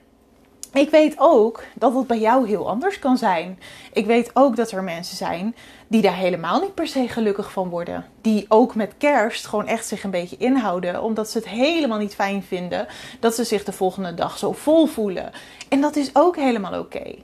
Ik 0.73 0.90
weet 0.90 1.14
ook 1.18 1.64
dat 1.75 1.94
het 1.94 2.06
bij 2.06 2.18
jou 2.18 2.49
heel 2.49 2.68
anders 2.68 2.99
kan 2.99 3.18
zijn. 3.18 3.58
Ik 3.92 4.06
weet 4.06 4.30
ook 4.35 4.56
dat 4.56 4.70
er 4.70 4.82
mensen 4.82 5.16
zijn 5.16 5.56
die 5.88 6.02
daar 6.02 6.16
helemaal 6.16 6.61
niet 6.61 6.75
per 6.75 6.87
se 6.87 7.08
gelukkig 7.08 7.52
van 7.52 7.68
worden. 7.68 8.04
Die 8.20 8.44
ook 8.49 8.75
met 8.75 8.94
kerst 8.99 9.47
gewoon 9.47 9.66
echt 9.66 9.87
zich 9.87 10.04
een 10.04 10.11
beetje 10.11 10.37
inhouden. 10.37 11.02
Omdat 11.02 11.30
ze 11.30 11.38
het 11.38 11.49
helemaal 11.49 11.99
niet 11.99 12.14
fijn 12.14 12.42
vinden 12.42 12.87
dat 13.20 13.35
ze 13.35 13.44
zich 13.44 13.64
de 13.64 13.73
volgende 13.73 14.14
dag 14.14 14.38
zo 14.38 14.52
vol 14.52 14.87
voelen. 14.87 15.30
En 15.68 15.80
dat 15.80 15.97
is 15.97 16.11
ook 16.12 16.37
helemaal 16.37 16.78
oké. 16.78 17.14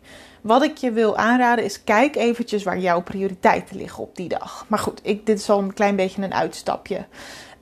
Wat 0.44 0.62
ik 0.62 0.76
je 0.76 0.92
wil 0.92 1.16
aanraden 1.16 1.64
is 1.64 1.84
kijk 1.84 2.16
eventjes 2.16 2.62
waar 2.62 2.78
jouw 2.78 3.02
prioriteiten 3.02 3.76
liggen 3.76 4.02
op 4.02 4.16
die 4.16 4.28
dag. 4.28 4.64
Maar 4.68 4.78
goed, 4.78 5.00
ik, 5.02 5.26
dit 5.26 5.38
is 5.38 5.50
al 5.50 5.58
een 5.58 5.74
klein 5.74 5.96
beetje 5.96 6.22
een 6.22 6.34
uitstapje. 6.34 7.06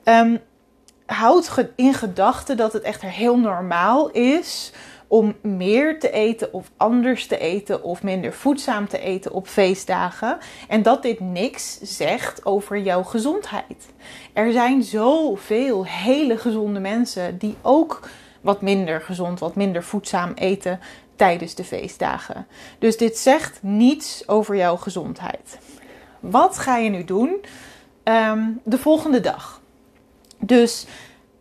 Um, 0.03 0.39
houd 1.05 1.65
in 1.75 1.93
gedachten 1.93 2.57
dat 2.57 2.73
het 2.73 2.83
echt 2.83 3.01
heel 3.01 3.39
normaal 3.39 4.09
is 4.09 4.71
om 5.07 5.35
meer 5.41 5.99
te 5.99 6.11
eten 6.11 6.53
of 6.53 6.71
anders 6.77 7.27
te 7.27 7.37
eten 7.37 7.83
of 7.83 8.03
minder 8.03 8.33
voedzaam 8.33 8.87
te 8.87 8.99
eten 8.99 9.31
op 9.31 9.47
feestdagen. 9.47 10.37
En 10.67 10.81
dat 10.81 11.01
dit 11.01 11.19
niks 11.19 11.79
zegt 11.81 12.45
over 12.45 12.77
jouw 12.77 13.03
gezondheid. 13.03 13.87
Er 14.33 14.51
zijn 14.51 14.83
zoveel 14.83 15.85
hele 15.85 16.37
gezonde 16.37 16.79
mensen 16.79 17.37
die 17.37 17.55
ook 17.61 18.07
wat 18.43 18.61
minder 18.61 19.01
gezond, 19.01 19.39
wat 19.39 19.55
minder 19.55 19.83
voedzaam 19.83 20.31
eten 20.35 20.79
tijdens 21.23 21.55
de 21.55 21.63
feestdagen. 21.63 22.47
Dus 22.79 22.97
dit 22.97 23.17
zegt 23.17 23.59
niets 23.61 24.27
over 24.27 24.55
jouw 24.55 24.75
gezondheid. 24.75 25.57
Wat 26.19 26.57
ga 26.57 26.77
je 26.77 26.89
nu 26.89 27.03
doen 27.03 27.45
ehm, 28.03 28.43
de 28.63 28.77
volgende 28.77 29.19
dag? 29.19 29.61
Dus 30.39 30.85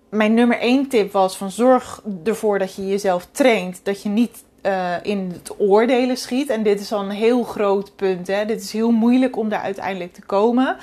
mijn 0.09 0.35
nummer 0.35 0.59
1 0.59 0.89
tip 0.89 1.13
was 1.13 1.37
van 1.37 1.51
zorg 1.51 2.03
ervoor 2.25 2.59
dat 2.59 2.75
je 2.75 2.87
jezelf 2.87 3.29
traint, 3.31 3.81
dat 3.83 4.03
je 4.03 4.09
niet 4.09 4.45
uh, 4.63 4.95
in 5.03 5.31
het 5.33 5.55
oordelen 5.59 6.17
schiet. 6.17 6.49
En 6.51 6.63
dit 6.63 6.81
is 6.81 6.93
al 6.93 7.01
een 7.01 7.11
heel 7.11 7.43
groot 7.43 7.97
punt. 7.97 8.27
Hè? 8.27 8.45
Dit 8.45 8.63
is 8.63 8.73
heel 8.73 8.91
moeilijk 8.91 9.37
om 9.37 9.49
daar 9.49 9.63
uiteindelijk 9.63 10.13
te 10.13 10.23
komen. 10.23 10.77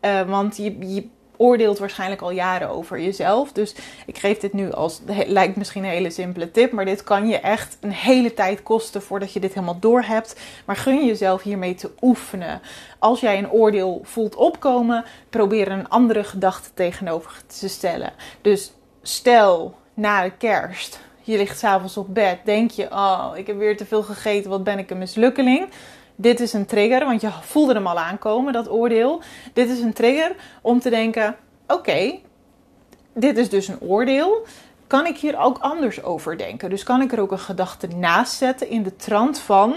Uh, 0.00 0.28
want 0.28 0.56
je, 0.56 0.94
je 0.94 1.06
oordeelt 1.42 1.78
waarschijnlijk 1.78 2.22
al 2.22 2.30
jaren 2.30 2.68
over 2.68 3.00
jezelf. 3.00 3.52
Dus 3.52 3.74
ik 4.06 4.18
geef 4.18 4.38
dit 4.38 4.52
nu 4.52 4.72
als, 4.72 5.00
lijkt 5.26 5.56
misschien 5.56 5.84
een 5.84 5.90
hele 5.90 6.10
simpele 6.10 6.50
tip, 6.50 6.72
maar 6.72 6.84
dit 6.84 7.02
kan 7.02 7.28
je 7.28 7.38
echt 7.38 7.76
een 7.80 7.92
hele 7.92 8.34
tijd 8.34 8.62
kosten 8.62 9.02
voordat 9.02 9.32
je 9.32 9.40
dit 9.40 9.54
helemaal 9.54 9.78
door 9.80 10.02
hebt. 10.02 10.40
Maar 10.64 10.76
gun 10.76 11.06
jezelf 11.06 11.42
hiermee 11.42 11.74
te 11.74 11.90
oefenen. 12.00 12.60
Als 12.98 13.20
jij 13.20 13.38
een 13.38 13.50
oordeel 13.50 14.00
voelt 14.02 14.34
opkomen, 14.34 15.04
probeer 15.30 15.70
een 15.70 15.88
andere 15.88 16.24
gedachte 16.24 16.70
tegenover 16.74 17.42
te 17.46 17.68
stellen. 17.68 18.12
Dus 18.42 18.72
stel 19.02 19.74
na 19.94 20.22
de 20.22 20.32
kerst, 20.38 21.00
je 21.22 21.36
ligt 21.36 21.58
s'avonds 21.58 21.96
op 21.96 22.14
bed, 22.14 22.38
denk 22.44 22.70
je, 22.70 22.90
oh, 22.90 23.32
ik 23.34 23.46
heb 23.46 23.58
weer 23.58 23.76
te 23.76 23.86
veel 23.86 24.02
gegeten, 24.02 24.50
wat 24.50 24.64
ben 24.64 24.78
ik 24.78 24.90
een 24.90 24.98
mislukkeling 24.98 25.68
dit 26.16 26.40
is 26.40 26.52
een 26.52 26.66
trigger, 26.66 27.04
want 27.04 27.20
je 27.20 27.30
voelde 27.40 27.74
hem 27.74 27.86
al 27.86 27.98
aankomen, 27.98 28.52
dat 28.52 28.70
oordeel. 28.70 29.22
Dit 29.52 29.68
is 29.68 29.80
een 29.80 29.92
trigger 29.92 30.34
om 30.62 30.80
te 30.80 30.90
denken: 30.90 31.36
oké, 31.66 32.18
dit 33.12 33.38
is 33.38 33.48
dus 33.48 33.68
een 33.68 33.80
oordeel. 33.80 34.46
Kan 34.86 35.06
ik 35.06 35.16
hier 35.16 35.38
ook 35.38 35.58
anders 35.58 36.02
over 36.02 36.38
denken? 36.38 36.70
Dus 36.70 36.82
kan 36.82 37.02
ik 37.02 37.12
er 37.12 37.20
ook 37.20 37.32
een 37.32 37.38
gedachte 37.38 37.86
naast 37.86 38.32
zetten 38.32 38.68
in 38.68 38.82
de 38.82 38.96
trant 38.96 39.38
van: 39.38 39.74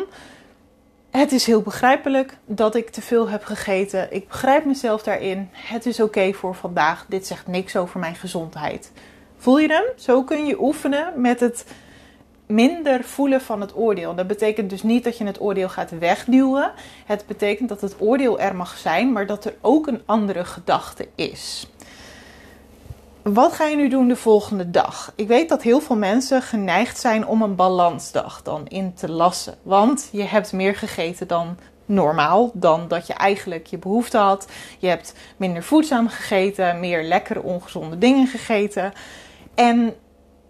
het 1.10 1.32
is 1.32 1.46
heel 1.46 1.62
begrijpelijk 1.62 2.38
dat 2.46 2.76
ik 2.76 2.90
te 2.90 3.02
veel 3.02 3.30
heb 3.30 3.44
gegeten. 3.44 4.14
Ik 4.14 4.28
begrijp 4.28 4.66
mezelf 4.66 5.04
daarin. 5.04 5.50
Het 5.52 5.86
is 5.86 6.00
oké 6.00 6.34
voor 6.34 6.56
vandaag. 6.56 7.06
Dit 7.10 7.28
zegt 7.28 7.48
niks 7.48 7.76
over 7.76 8.00
mijn 8.00 8.16
gezondheid. 8.16 8.92
Voel 9.38 9.60
je 9.60 9.68
hem? 9.68 9.84
Zo 9.96 10.24
kun 10.24 10.46
je 10.46 10.62
oefenen 10.62 11.22
met 11.22 11.40
het 11.40 11.66
minder 12.46 13.04
voelen 13.04 13.42
van 13.42 13.62
het 13.62 13.76
oordeel. 13.76 14.16
Dat 14.16 14.28
betekent 14.28 14.70
dus 14.70 14.84
niet 14.84 15.04
dat 15.04 15.18
je 15.18 15.26
het 15.26 15.42
oordeel 15.42 15.70
gaat 15.70 15.92
wegduwen. 16.00 16.72
Het 17.06 17.24
betekent 17.28 17.70
dat 17.70 17.82
het 17.82 17.96
oordeel 18.00 18.40
er 18.40 18.56
mag 18.56 18.78
zijn, 18.78 19.12
maar 19.12 19.26
dat 19.26 19.46
er 19.46 19.56
ook 19.62 19.88
een 19.88 20.02
andere 20.06 20.46
gedachte 20.46 21.08
is. 21.16 21.68
Wat 23.22 23.54
ga 23.54 23.66
je 23.66 23.76
nu 23.76 23.90
doen 23.90 24.08
de 24.08 24.16
volgende 24.16 24.72
dag? 24.72 25.12
Ik 25.16 25.28
weet 25.28 25.50
dat 25.50 25.62
heel 25.62 25.80
veel 25.80 25.96
mensen 25.96 26.42
geneigd 26.42 27.00
zijn 27.00 27.28
om 27.28 27.42
een 27.42 27.56
balansdag 27.56 28.42
dan 28.42 28.68
in 28.68 28.94
te 28.94 29.12
lassen. 29.12 29.56
Want 29.64 30.10
je 30.12 30.24
hebt 30.24 30.54
meer 30.54 30.76
gegeten 30.76 31.28
dan 31.28 31.58
normaal, 31.86 32.52
dan 32.54 32.88
dat 32.88 33.08
je 33.08 33.14
eigenlijk 33.14 33.68
je 33.68 33.78
behoefte 33.78 34.18
had. 34.18 34.48
Je 34.80 34.88
hebt 34.88 35.14
minder 35.38 35.64
voedzaam 35.64 36.10
gegeten, 36.10 36.80
meer 36.80 37.04
lekkere 37.04 37.42
ongezonde 37.42 37.98
dingen 37.98 38.28
gegeten. 38.28 38.94
En 39.56 39.96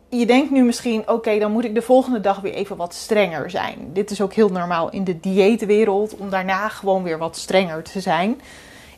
je 0.10 0.26
denkt 0.26 0.52
nu 0.52 0.64
misschien, 0.64 1.10
oké, 1.10 1.40
dan 1.40 1.52
moet 1.52 1.66
ik 1.66 1.76
de 1.76 1.82
volgende 1.82 2.20
dag 2.20 2.40
weer 2.40 2.54
even 2.54 2.76
wat 2.78 2.94
strenger 2.94 3.50
zijn. 3.50 3.78
Dit 3.94 4.12
is 4.12 4.22
ook 4.22 4.34
heel 4.34 4.50
normaal 4.50 4.90
in 4.90 5.04
de 5.04 5.20
dieetwereld, 5.20 6.16
om 6.16 6.30
daarna 6.30 6.70
gewoon 6.70 7.04
weer 7.04 7.18
wat 7.18 7.38
strenger 7.38 7.84
te 7.84 8.00
zijn. 8.00 8.42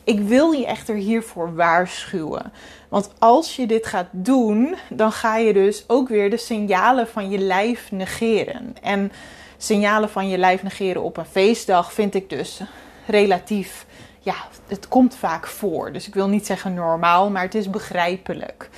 Ik 0.04 0.20
wil 0.20 0.50
je 0.50 0.66
echter 0.66 0.94
hiervoor 0.94 1.54
waarschuwen. 1.54 2.52
Want 2.88 3.10
als 3.18 3.56
je 3.56 3.66
dit 3.66 3.86
gaat 3.86 4.08
doen, 4.10 4.76
dan 4.90 5.12
ga 5.12 5.36
je 5.36 5.52
dus 5.52 5.84
ook 5.86 6.08
weer 6.08 6.30
de 6.30 6.36
signalen 6.36 7.08
van 7.08 7.30
je 7.30 7.38
lijf 7.38 7.90
negeren. 7.90 8.76
En 8.82 9.12
signalen 9.56 10.08
van 10.08 10.28
je 10.28 10.38
lijf 10.38 10.62
negeren 10.62 11.02
op 11.02 11.16
een 11.16 11.24
feestdag 11.24 11.92
vind 11.92 12.14
ik 12.14 12.30
dus 12.30 12.60
relatief, 13.06 13.86
ja, 14.18 14.34
het 14.66 14.88
komt 14.88 15.16
vaak 15.16 15.46
voor. 15.46 15.92
Dus 15.92 16.06
ik 16.06 16.14
wil 16.14 16.28
niet 16.28 16.46
zeggen 16.46 16.74
normaal, 16.74 17.30
maar 17.30 17.42
het 17.42 17.54
is 17.54 17.70
begrijpelijk 17.70 18.70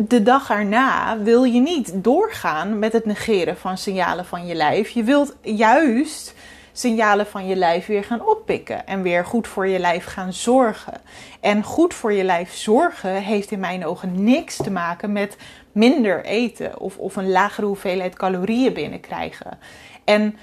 de 0.00 0.22
dag 0.22 0.50
erna 0.50 1.18
wil 1.18 1.44
je 1.44 1.60
niet 1.60 1.92
doorgaan 1.94 2.78
met 2.78 2.92
het 2.92 3.04
negeren 3.04 3.56
van 3.56 3.78
signalen 3.78 4.24
van 4.24 4.46
je 4.46 4.54
lijf. 4.54 4.88
Je 4.88 5.02
wilt 5.02 5.36
juist 5.42 6.34
signalen 6.72 7.26
van 7.26 7.46
je 7.46 7.56
lijf 7.56 7.86
weer 7.86 8.04
gaan 8.04 8.26
oppikken 8.26 8.86
en 8.86 9.02
weer 9.02 9.24
goed 9.24 9.48
voor 9.48 9.66
je 9.66 9.78
lijf 9.78 10.04
gaan 10.04 10.32
zorgen. 10.32 11.00
En 11.40 11.62
goed 11.62 11.94
voor 11.94 12.12
je 12.12 12.24
lijf 12.24 12.54
zorgen 12.54 13.22
heeft 13.22 13.50
in 13.50 13.60
mijn 13.60 13.86
ogen 13.86 14.24
niks 14.24 14.56
te 14.56 14.70
maken 14.70 15.12
met 15.12 15.36
minder 15.72 16.24
eten 16.24 16.80
of, 16.80 16.98
of 16.98 17.16
een 17.16 17.30
lagere 17.30 17.66
hoeveelheid 17.66 18.16
calorieën 18.16 18.72
binnenkrijgen. 18.72 19.58
En 20.04 20.38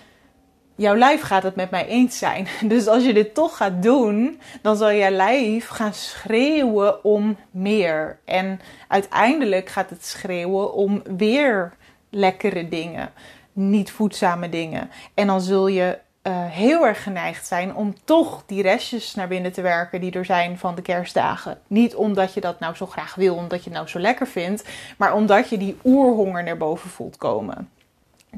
jouw 0.75 0.95
lijf 0.95 1.21
gaat 1.21 1.43
het 1.43 1.55
met 1.55 1.69
mij 1.69 1.87
eens 1.87 2.17
zijn. 2.17 2.47
Dus 2.73 2.87
als 2.87 3.03
je 3.03 3.13
dit 3.13 3.33
toch 3.33 3.57
gaat 3.57 3.83
doen, 3.83 4.39
dan 4.61 4.75
zal 4.75 4.93
jouw 4.93 5.11
lijf 5.11 5.67
gaan 5.67 5.93
schreeuwen 5.93 7.03
om 7.03 7.37
meer. 7.51 8.19
En 8.25 8.59
uiteindelijk 8.87 9.69
gaat 9.69 9.89
het 9.89 10.05
schreeuwen 10.05 10.73
om 10.73 11.01
weer 11.17 11.73
lekkere 12.09 12.69
dingen, 12.69 13.11
niet 13.53 13.91
voedzame 13.91 14.49
dingen. 14.49 14.89
En 15.13 15.27
dan 15.27 15.41
zul 15.41 15.67
je 15.67 15.97
uh, 16.27 16.33
heel 16.45 16.85
erg 16.85 17.03
geneigd 17.03 17.47
zijn 17.47 17.75
om 17.75 17.93
toch 18.03 18.43
die 18.45 18.61
restjes 18.61 19.15
naar 19.15 19.27
binnen 19.27 19.51
te 19.51 19.61
werken 19.61 20.01
die 20.01 20.11
er 20.11 20.25
zijn 20.25 20.57
van 20.57 20.75
de 20.75 20.81
kerstdagen. 20.81 21.57
Niet 21.67 21.95
omdat 21.95 22.33
je 22.33 22.41
dat 22.41 22.59
nou 22.59 22.75
zo 22.75 22.85
graag 22.85 23.15
wil, 23.15 23.35
omdat 23.35 23.63
je 23.63 23.69
het 23.69 23.73
nou 23.73 23.87
zo 23.87 23.99
lekker 23.99 24.27
vindt, 24.27 24.63
maar 24.97 25.13
omdat 25.13 25.49
je 25.49 25.57
die 25.57 25.77
oerhonger 25.83 26.43
naar 26.43 26.57
boven 26.57 26.89
voelt 26.89 27.17
komen. 27.17 27.69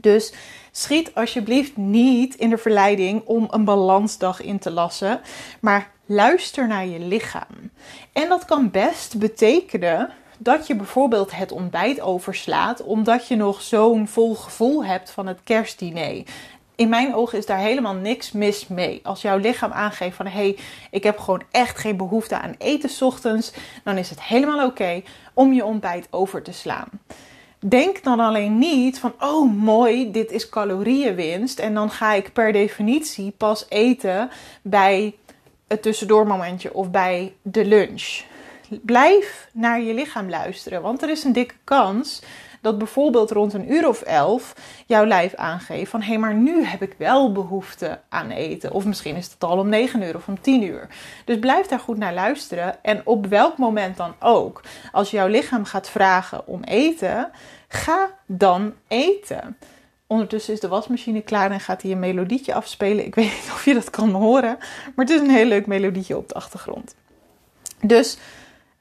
Dus 0.01 0.33
schiet 0.71 1.15
alsjeblieft 1.15 1.77
niet 1.77 2.35
in 2.35 2.49
de 2.49 2.57
verleiding 2.57 3.21
om 3.25 3.47
een 3.51 3.65
balansdag 3.65 4.41
in 4.41 4.59
te 4.59 4.71
lassen, 4.71 5.21
maar 5.59 5.91
luister 6.05 6.67
naar 6.67 6.85
je 6.85 6.99
lichaam. 6.99 7.71
En 8.13 8.29
dat 8.29 8.45
kan 8.45 8.71
best 8.71 9.19
betekenen 9.19 10.09
dat 10.37 10.67
je 10.67 10.75
bijvoorbeeld 10.75 11.35
het 11.35 11.51
ontbijt 11.51 12.01
overslaat 12.01 12.83
omdat 12.83 13.27
je 13.27 13.35
nog 13.35 13.61
zo'n 13.61 14.07
vol 14.07 14.35
gevoel 14.35 14.85
hebt 14.85 15.11
van 15.11 15.27
het 15.27 15.39
kerstdiner. 15.43 16.23
In 16.75 16.89
mijn 16.89 17.15
ogen 17.15 17.37
is 17.37 17.45
daar 17.45 17.57
helemaal 17.57 17.93
niks 17.93 18.31
mis 18.31 18.67
mee. 18.67 18.99
Als 19.03 19.21
jouw 19.21 19.37
lichaam 19.37 19.71
aangeeft 19.71 20.15
van 20.15 20.25
hé, 20.25 20.31
hey, 20.31 20.57
ik 20.91 21.03
heb 21.03 21.17
gewoon 21.19 21.43
echt 21.51 21.77
geen 21.77 21.97
behoefte 21.97 22.37
aan 22.37 22.55
eten 22.57 23.05
ochtends, 23.07 23.51
dan 23.83 23.97
is 23.97 24.09
het 24.09 24.21
helemaal 24.21 24.67
oké 24.67 25.01
om 25.33 25.53
je 25.53 25.65
ontbijt 25.65 26.07
over 26.09 26.43
te 26.43 26.51
slaan. 26.51 26.89
Denk 27.59 28.03
dan 28.03 28.19
alleen 28.19 28.57
niet 28.57 28.99
van, 28.99 29.13
oh 29.19 29.53
mooi, 29.53 30.11
dit 30.11 30.31
is 30.31 30.49
calorieënwinst. 30.49 31.59
En 31.59 31.73
dan 31.73 31.91
ga 31.91 32.13
ik 32.13 32.33
per 32.33 32.51
definitie 32.51 33.33
pas 33.37 33.65
eten 33.69 34.29
bij 34.61 35.15
het 35.67 35.81
tussendoormomentje 35.81 36.73
of 36.73 36.91
bij 36.91 37.33
de 37.41 37.65
lunch. 37.65 38.21
Blijf 38.81 39.49
naar 39.53 39.81
je 39.81 39.93
lichaam 39.93 40.29
luisteren, 40.29 40.81
want 40.81 41.01
er 41.01 41.09
is 41.09 41.23
een 41.23 41.33
dikke 41.33 41.55
kans 41.63 42.21
dat 42.67 42.77
bijvoorbeeld 42.77 43.31
rond 43.31 43.53
een 43.53 43.71
uur 43.71 43.87
of 43.87 44.01
elf 44.01 44.53
jouw 44.85 45.05
lijf 45.05 45.35
aangeeft 45.35 45.91
van 45.91 46.01
hé, 46.01 46.07
hey, 46.07 46.17
maar 46.17 46.33
nu 46.33 46.63
heb 46.63 46.81
ik 46.81 46.93
wel 46.97 47.31
behoefte 47.31 47.99
aan 48.09 48.29
eten. 48.29 48.71
Of 48.71 48.85
misschien 48.85 49.15
is 49.15 49.31
het 49.31 49.43
al 49.43 49.57
om 49.57 49.69
9 49.69 50.01
uur 50.01 50.15
of 50.15 50.27
om 50.27 50.41
10 50.41 50.63
uur. 50.63 50.87
Dus 51.25 51.39
blijf 51.39 51.67
daar 51.67 51.79
goed 51.79 51.97
naar 51.97 52.13
luisteren. 52.13 52.83
En 52.83 53.01
op 53.05 53.25
welk 53.25 53.57
moment 53.57 53.97
dan 53.97 54.13
ook, 54.19 54.61
als 54.91 55.11
jouw 55.11 55.27
lichaam 55.27 55.65
gaat 55.65 55.89
vragen 55.89 56.47
om 56.47 56.63
eten, 56.63 57.31
ga 57.67 58.09
dan 58.25 58.73
eten. 58.87 59.57
Ondertussen 60.07 60.53
is 60.53 60.59
de 60.59 60.67
wasmachine 60.67 61.21
klaar 61.21 61.51
en 61.51 61.59
gaat 61.59 61.81
hij 61.81 61.91
een 61.91 61.99
melodietje 61.99 62.53
afspelen. 62.53 63.05
Ik 63.05 63.15
weet 63.15 63.31
niet 63.31 63.51
of 63.53 63.65
je 63.65 63.73
dat 63.73 63.89
kan 63.89 64.11
horen, 64.11 64.57
maar 64.95 65.05
het 65.05 65.09
is 65.09 65.19
een 65.19 65.29
heel 65.29 65.45
leuk 65.45 65.67
melodietje 65.67 66.17
op 66.17 66.27
de 66.27 66.33
achtergrond. 66.33 66.95
Dus 67.81 68.17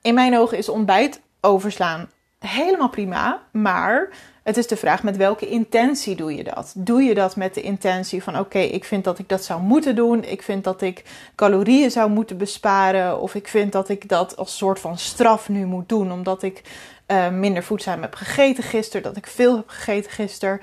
in 0.03 0.15
mijn 0.15 0.39
ogen 0.39 0.59
is 0.59 0.69
ontbijt 0.69 1.21
overslaan 1.41 2.11
helemaal 2.47 2.89
prima, 2.89 3.43
maar 3.51 4.09
het 4.47 4.57
is 4.57 4.67
de 4.67 4.77
vraag 4.77 5.03
met 5.03 5.17
welke 5.17 5.49
intentie 5.49 6.17
doe 6.17 6.35
je 6.35 6.45
dat? 6.45 6.73
Doe 6.77 7.03
je 7.03 7.15
dat 7.15 7.37
met 7.37 7.55
de 7.55 7.63
intentie 7.63 8.23
van 8.23 8.39
oké, 8.39 8.59
ik 8.59 8.85
vind 8.85 9.05
dat 9.05 9.19
ik 9.19 9.29
dat 9.29 9.45
zou 9.45 9.61
moeten 9.61 9.95
doen. 9.95 10.25
Ik 10.25 10.43
vind 10.43 10.65
dat 10.65 10.83
ik 10.83 11.05
calorieën 11.35 11.91
zou 11.91 12.11
moeten 12.11 12.39
besparen. 12.39 13.21
Of 13.21 13.35
ik 13.35 13.49
vind 13.49 13.73
dat 13.73 13.89
ik 13.89 14.09
dat 14.09 14.37
als 14.37 14.57
soort 14.57 14.81
van 14.81 14.99
straf 14.99 15.49
nu 15.49 15.67
moet 15.67 15.89
doen. 15.89 16.13
Omdat 16.13 16.43
ik 16.43 16.63
uh, 17.07 17.29
minder 17.29 17.63
voedzaam 17.63 18.03
heb 18.03 18.15
gegeten 18.15 18.65
gisteren. 18.65 19.03
Dat 19.03 19.17
ik 19.17 19.27
veel 19.27 19.57
heb 19.57 19.69
gegeten 19.69 20.11
gisteren. 20.11 20.61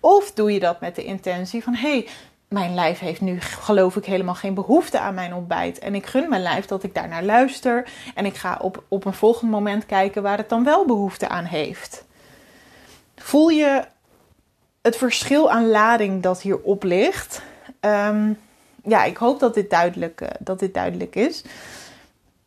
Of 0.00 0.32
doe 0.32 0.52
je 0.52 0.60
dat 0.60 0.80
met 0.80 0.96
de 0.96 1.04
intentie 1.04 1.62
van 1.62 1.74
hé, 1.74 1.90
hey, 1.90 2.08
mijn 2.52 2.74
lijf 2.74 2.98
heeft 2.98 3.20
nu, 3.20 3.40
geloof 3.40 3.96
ik, 3.96 4.04
helemaal 4.04 4.34
geen 4.34 4.54
behoefte 4.54 4.98
aan 4.98 5.14
mijn 5.14 5.34
ontbijt. 5.34 5.78
En 5.78 5.94
ik 5.94 6.06
gun 6.06 6.28
mijn 6.28 6.42
lijf 6.42 6.66
dat 6.66 6.82
ik 6.82 6.94
daarnaar 6.94 7.22
luister. 7.22 7.88
En 8.14 8.26
ik 8.26 8.36
ga 8.36 8.58
op, 8.60 8.82
op 8.88 9.04
een 9.04 9.14
volgend 9.14 9.50
moment 9.50 9.86
kijken 9.86 10.22
waar 10.22 10.36
het 10.36 10.48
dan 10.48 10.64
wel 10.64 10.86
behoefte 10.86 11.28
aan 11.28 11.44
heeft. 11.44 12.04
Voel 13.16 13.48
je 13.48 13.84
het 14.82 14.96
verschil 14.96 15.50
aan 15.50 15.70
lading 15.70 16.22
dat 16.22 16.42
hierop 16.42 16.82
ligt? 16.82 17.42
Um, 17.80 18.38
ja, 18.84 19.04
ik 19.04 19.16
hoop 19.16 19.40
dat 19.40 19.54
dit, 19.54 19.70
duidelijk, 19.70 20.20
uh, 20.20 20.28
dat 20.38 20.58
dit 20.58 20.74
duidelijk 20.74 21.14
is. 21.16 21.44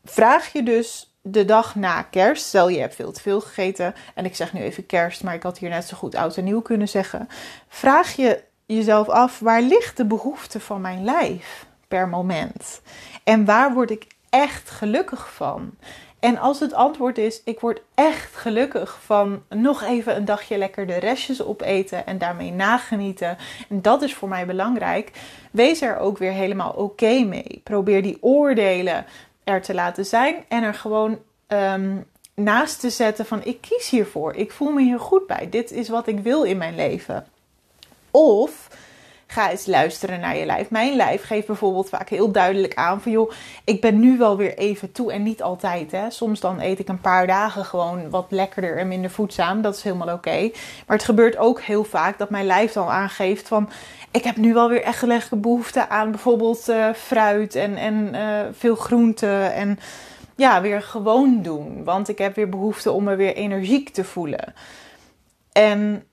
Vraag 0.03 0.53
je 0.53 0.63
dus 0.63 1.15
de 1.21 1.45
dag 1.45 1.75
na 1.75 2.01
kerst, 2.01 2.45
stel 2.45 2.69
je 2.69 2.79
hebt 2.79 2.95
veel 2.95 3.11
te 3.11 3.21
veel 3.21 3.41
gegeten, 3.41 3.95
en 4.13 4.25
ik 4.25 4.35
zeg 4.35 4.53
nu 4.53 4.61
even 4.61 4.85
kerst, 4.85 5.23
maar 5.23 5.33
ik 5.33 5.43
had 5.43 5.57
hier 5.57 5.69
net 5.69 5.87
zo 5.87 5.97
goed 5.97 6.15
oud 6.15 6.37
en 6.37 6.43
nieuw 6.43 6.61
kunnen 6.61 6.89
zeggen. 6.89 7.29
Vraag 7.67 8.15
je 8.15 8.43
jezelf 8.65 9.09
af, 9.09 9.39
waar 9.39 9.61
ligt 9.61 9.97
de 9.97 10.05
behoefte 10.05 10.59
van 10.59 10.81
mijn 10.81 11.03
lijf 11.03 11.65
per 11.87 12.07
moment? 12.07 12.81
En 13.23 13.45
waar 13.45 13.73
word 13.73 13.91
ik 13.91 14.07
echt 14.29 14.69
gelukkig 14.69 15.33
van? 15.33 15.73
En 16.25 16.37
als 16.37 16.59
het 16.59 16.73
antwoord 16.73 17.17
is: 17.17 17.41
ik 17.43 17.59
word 17.59 17.81
echt 17.95 18.35
gelukkig 18.35 18.99
van 19.01 19.43
nog 19.49 19.83
even 19.83 20.15
een 20.15 20.25
dagje 20.25 20.57
lekker 20.57 20.87
de 20.87 20.97
restjes 20.97 21.43
opeten 21.43 22.05
en 22.05 22.17
daarmee 22.17 22.51
nagenieten. 22.51 23.37
En 23.69 23.81
dat 23.81 24.01
is 24.01 24.13
voor 24.13 24.29
mij 24.29 24.45
belangrijk. 24.45 25.11
Wees 25.51 25.81
er 25.81 25.97
ook 25.97 26.17
weer 26.17 26.31
helemaal 26.31 26.71
oké 26.71 27.23
mee. 27.23 27.61
Probeer 27.63 28.01
die 28.01 28.17
oordelen 28.21 29.05
er 29.43 29.61
te 29.61 29.73
laten 29.73 30.05
zijn 30.05 30.35
en 30.47 30.63
er 30.63 30.73
gewoon 30.73 31.19
ehm, 31.47 31.97
naast 32.33 32.79
te 32.79 32.89
zetten 32.89 33.25
van 33.25 33.43
ik 33.43 33.61
kies 33.61 33.89
hiervoor. 33.89 34.33
Ik 34.33 34.51
voel 34.51 34.71
me 34.71 34.81
hier 34.81 34.99
goed 34.99 35.27
bij. 35.27 35.47
Dit 35.49 35.71
is 35.71 35.89
wat 35.89 36.07
ik 36.07 36.19
wil 36.19 36.43
in 36.43 36.57
mijn 36.57 36.75
leven. 36.75 37.25
Of 38.15 38.67
ga 39.27 39.51
eens 39.51 39.65
luisteren 39.65 40.19
naar 40.19 40.37
je 40.37 40.45
lijf. 40.45 40.69
Mijn 40.69 40.95
lijf 40.95 41.23
geeft 41.23 41.47
bijvoorbeeld 41.47 41.89
vaak 41.89 42.09
heel 42.09 42.31
duidelijk 42.31 42.75
aan 42.75 43.01
van 43.01 43.11
joh, 43.11 43.31
ik 43.63 43.81
ben 43.81 43.99
nu 43.99 44.17
wel 44.17 44.37
weer 44.37 44.57
even 44.57 44.91
toe 44.91 45.11
en 45.11 45.23
niet 45.23 45.41
altijd. 45.41 45.91
Hè. 45.91 46.09
Soms 46.09 46.39
dan 46.39 46.59
eet 46.59 46.79
ik 46.79 46.87
een 46.87 47.01
paar 47.01 47.27
dagen 47.27 47.65
gewoon 47.65 48.09
wat 48.09 48.25
lekkerder 48.29 48.77
en 48.77 48.87
minder 48.87 49.09
voedzaam. 49.09 49.61
Dat 49.61 49.75
is 49.75 49.83
helemaal 49.83 50.13
oké. 50.13 50.51
Maar 50.87 50.97
het 50.97 51.05
gebeurt 51.05 51.37
ook 51.37 51.61
heel 51.61 51.83
vaak 51.83 52.17
dat 52.17 52.29
mijn 52.29 52.45
lijf 52.45 52.71
dan 52.71 52.87
aangeeft 52.87 53.47
van 53.47 53.69
ik 54.11 54.23
heb 54.23 54.35
nu 54.35 54.53
wel 54.53 54.69
weer 54.69 54.81
echt 54.81 54.99
gelegde 54.99 55.35
behoefte 55.35 55.89
aan 55.89 56.11
bijvoorbeeld 56.11 56.69
uh, 56.69 56.93
fruit 56.93 57.55
en, 57.55 57.75
en 57.75 58.15
uh, 58.15 58.39
veel 58.51 58.75
groenten 58.75 59.53
en 59.53 59.79
ja, 60.35 60.61
weer 60.61 60.81
gewoon 60.81 61.41
doen. 61.41 61.83
Want 61.83 62.09
ik 62.09 62.17
heb 62.17 62.35
weer 62.35 62.49
behoefte 62.49 62.91
om 62.91 63.03
me 63.03 63.15
weer 63.15 63.35
energiek 63.35 63.89
te 63.89 64.03
voelen. 64.03 64.53
En 65.51 66.03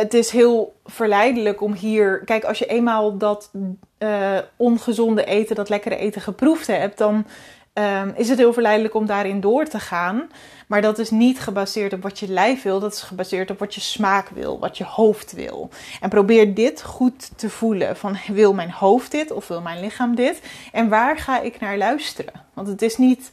het 0.00 0.14
is 0.14 0.30
heel 0.30 0.74
verleidelijk 0.84 1.60
om 1.60 1.72
hier. 1.72 2.24
Kijk, 2.24 2.44
als 2.44 2.58
je 2.58 2.66
eenmaal 2.66 3.16
dat 3.16 3.50
uh, 3.98 4.38
ongezonde 4.56 5.24
eten, 5.24 5.56
dat 5.56 5.68
lekkere 5.68 5.96
eten 5.96 6.20
geproefd 6.20 6.66
hebt, 6.66 6.98
dan 6.98 7.26
um, 7.74 8.12
is 8.16 8.28
het 8.28 8.38
heel 8.38 8.52
verleidelijk 8.52 8.94
om 8.94 9.06
daarin 9.06 9.40
door 9.40 9.64
te 9.64 9.80
gaan. 9.80 10.28
Maar 10.66 10.82
dat 10.82 10.98
is 10.98 11.10
niet 11.10 11.40
gebaseerd 11.40 11.92
op 11.92 12.02
wat 12.02 12.18
je 12.18 12.28
lijf 12.28 12.62
wil, 12.62 12.80
dat 12.80 12.92
is 12.92 13.02
gebaseerd 13.02 13.50
op 13.50 13.58
wat 13.58 13.74
je 13.74 13.80
smaak 13.80 14.28
wil, 14.28 14.58
wat 14.58 14.78
je 14.78 14.84
hoofd 14.84 15.32
wil. 15.32 15.70
En 16.00 16.08
probeer 16.08 16.54
dit 16.54 16.82
goed 16.82 17.38
te 17.38 17.50
voelen: 17.50 17.96
van 17.96 18.16
wil 18.26 18.54
mijn 18.54 18.70
hoofd 18.70 19.10
dit 19.10 19.30
of 19.30 19.48
wil 19.48 19.60
mijn 19.60 19.80
lichaam 19.80 20.14
dit? 20.14 20.42
En 20.72 20.88
waar 20.88 21.18
ga 21.18 21.40
ik 21.40 21.60
naar 21.60 21.76
luisteren? 21.76 22.32
Want 22.54 22.68
het 22.68 22.82
is 22.82 22.96
niet 22.96 23.30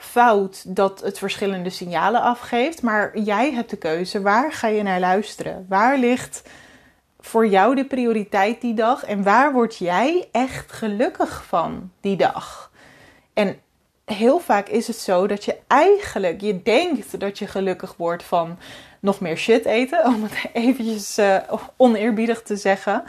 fout 0.00 0.76
dat 0.76 1.00
het 1.00 1.18
verschillende 1.18 1.70
signalen 1.70 2.22
afgeeft, 2.22 2.82
maar 2.82 3.18
jij 3.18 3.52
hebt 3.52 3.70
de 3.70 3.76
keuze. 3.76 4.20
Waar 4.20 4.52
ga 4.52 4.66
je 4.66 4.82
naar 4.82 5.00
luisteren? 5.00 5.66
Waar 5.68 5.98
ligt 5.98 6.42
voor 7.20 7.46
jou 7.46 7.74
de 7.74 7.84
prioriteit 7.84 8.60
die 8.60 8.74
dag 8.74 9.04
en 9.04 9.22
waar 9.22 9.52
word 9.52 9.76
jij 9.76 10.28
echt 10.32 10.72
gelukkig 10.72 11.44
van 11.44 11.92
die 12.00 12.16
dag? 12.16 12.70
En 13.32 13.60
heel 14.04 14.38
vaak 14.38 14.68
is 14.68 14.86
het 14.86 14.96
zo 14.96 15.26
dat 15.26 15.44
je 15.44 15.56
eigenlijk, 15.66 16.40
je 16.40 16.62
denkt 16.62 17.20
dat 17.20 17.38
je 17.38 17.46
gelukkig 17.46 17.94
wordt 17.96 18.22
van 18.22 18.58
nog 19.00 19.20
meer 19.20 19.36
shit 19.36 19.64
eten, 19.64 20.04
om 20.04 20.22
het 20.22 20.50
eventjes 20.52 21.18
uh, 21.18 21.36
oneerbiedig 21.76 22.42
te 22.42 22.56
zeggen. 22.56 23.02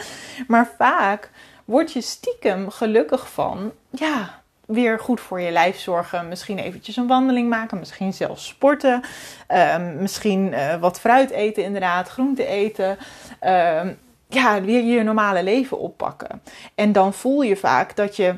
Maar 0.47 0.73
vaak 0.77 1.29
word 1.65 1.93
je 1.93 2.01
stiekem 2.01 2.69
gelukkig 2.69 3.29
van, 3.29 3.71
ja, 3.89 4.40
weer 4.71 4.99
goed 4.99 5.21
voor 5.21 5.41
je 5.41 5.51
lijf 5.51 5.79
zorgen. 5.79 6.27
Misschien 6.27 6.57
eventjes 6.57 6.95
een 6.95 7.07
wandeling 7.07 7.49
maken, 7.49 7.79
misschien 7.79 8.13
zelfs 8.13 8.47
sporten. 8.47 9.01
Ehm, 9.47 10.01
misschien 10.01 10.51
uh, 10.53 10.75
wat 10.75 10.99
fruit 10.99 11.29
eten 11.29 11.63
inderdaad, 11.63 12.09
groente 12.09 12.45
eten. 12.45 12.97
Ehm, 13.39 13.93
ja, 14.27 14.61
weer 14.61 14.83
je 14.83 15.03
normale 15.03 15.43
leven 15.43 15.79
oppakken. 15.79 16.41
En 16.75 16.91
dan 16.91 17.13
voel 17.13 17.41
je 17.41 17.57
vaak 17.57 17.95
dat 17.95 18.15
je 18.15 18.35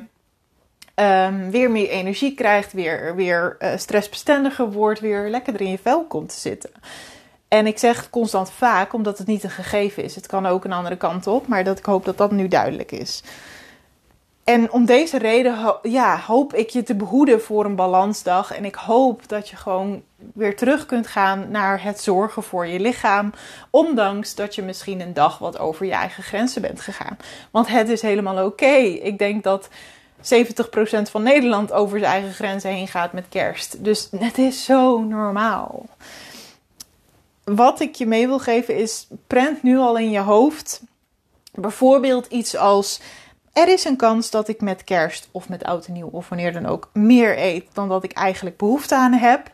um, 0.95 1.51
weer 1.51 1.71
meer 1.71 1.89
energie 1.89 2.33
krijgt, 2.33 2.73
weer, 2.73 3.15
weer 3.15 3.57
uh, 3.59 3.69
stressbestendiger 3.75 4.71
wordt, 4.71 4.99
weer 4.99 5.29
lekkerder 5.29 5.61
in 5.61 5.71
je 5.71 5.77
vel 5.77 6.05
komt 6.05 6.29
te 6.29 6.39
zitten. 6.39 6.71
En 7.47 7.67
ik 7.67 7.77
zeg 7.77 8.09
constant 8.09 8.51
vaak, 8.51 8.93
omdat 8.93 9.17
het 9.17 9.27
niet 9.27 9.43
een 9.43 9.49
gegeven 9.49 10.03
is. 10.03 10.15
Het 10.15 10.27
kan 10.27 10.45
ook 10.45 10.65
een 10.65 10.71
andere 10.71 10.97
kant 10.97 11.27
op, 11.27 11.47
maar 11.47 11.63
dat 11.63 11.77
ik 11.77 11.85
hoop 11.85 12.05
dat 12.05 12.17
dat 12.17 12.31
nu 12.31 12.47
duidelijk 12.47 12.91
is. 12.91 13.23
En 14.43 14.71
om 14.71 14.85
deze 14.85 15.17
reden 15.17 15.77
ja, 15.81 16.19
hoop 16.19 16.53
ik 16.53 16.69
je 16.69 16.83
te 16.83 16.95
behoeden 16.95 17.41
voor 17.41 17.65
een 17.65 17.75
balansdag. 17.75 18.51
En 18.51 18.65
ik 18.65 18.75
hoop 18.75 19.27
dat 19.27 19.49
je 19.49 19.55
gewoon 19.55 20.03
weer 20.33 20.55
terug 20.55 20.85
kunt 20.85 21.07
gaan 21.07 21.51
naar 21.51 21.83
het 21.83 22.01
zorgen 22.01 22.43
voor 22.43 22.67
je 22.67 22.79
lichaam. 22.79 23.33
Ondanks 23.69 24.35
dat 24.35 24.55
je 24.55 24.61
misschien 24.61 25.01
een 25.01 25.13
dag 25.13 25.37
wat 25.37 25.59
over 25.59 25.85
je 25.85 25.91
eigen 25.91 26.23
grenzen 26.23 26.61
bent 26.61 26.81
gegaan. 26.81 27.17
Want 27.51 27.67
het 27.67 27.89
is 27.89 28.01
helemaal 28.01 28.45
oké. 28.45 28.75
Ik 28.75 29.17
denk 29.17 29.43
dat 29.43 29.69
70% 29.69 30.21
van 31.11 31.23
Nederland 31.23 31.71
over 31.71 31.99
zijn 31.99 32.11
eigen 32.11 32.33
grenzen 32.33 32.71
heen 32.71 32.87
gaat 32.87 33.13
met 33.13 33.25
kerst. 33.29 33.83
Dus 33.83 34.07
het 34.17 34.37
is 34.37 34.65
zo 34.65 35.03
normaal. 35.03 35.85
Wat 37.43 37.79
ik 37.79 37.95
je 37.95 38.05
mee 38.05 38.27
wil 38.27 38.39
geven 38.39 38.75
is: 38.75 39.07
prent 39.27 39.63
nu 39.63 39.77
al 39.77 39.97
in 39.97 40.11
je 40.11 40.19
hoofd 40.19 40.81
bijvoorbeeld 41.53 42.25
iets 42.25 42.55
als 42.55 42.99
er 43.53 43.67
is 43.67 43.85
een 43.85 43.95
kans 43.95 44.29
dat 44.29 44.47
ik 44.47 44.61
met 44.61 44.83
kerst 44.83 45.29
of 45.31 45.49
met 45.49 45.63
oud 45.63 45.85
en 45.85 45.93
nieuw 45.93 46.09
of 46.11 46.29
wanneer 46.29 46.53
dan 46.53 46.65
ook 46.65 46.89
meer 46.93 47.39
eet 47.39 47.65
dan 47.73 47.89
dat 47.89 48.03
ik 48.03 48.11
eigenlijk 48.11 48.57
behoefte 48.57 48.95
aan 48.95 49.13
heb. 49.13 49.51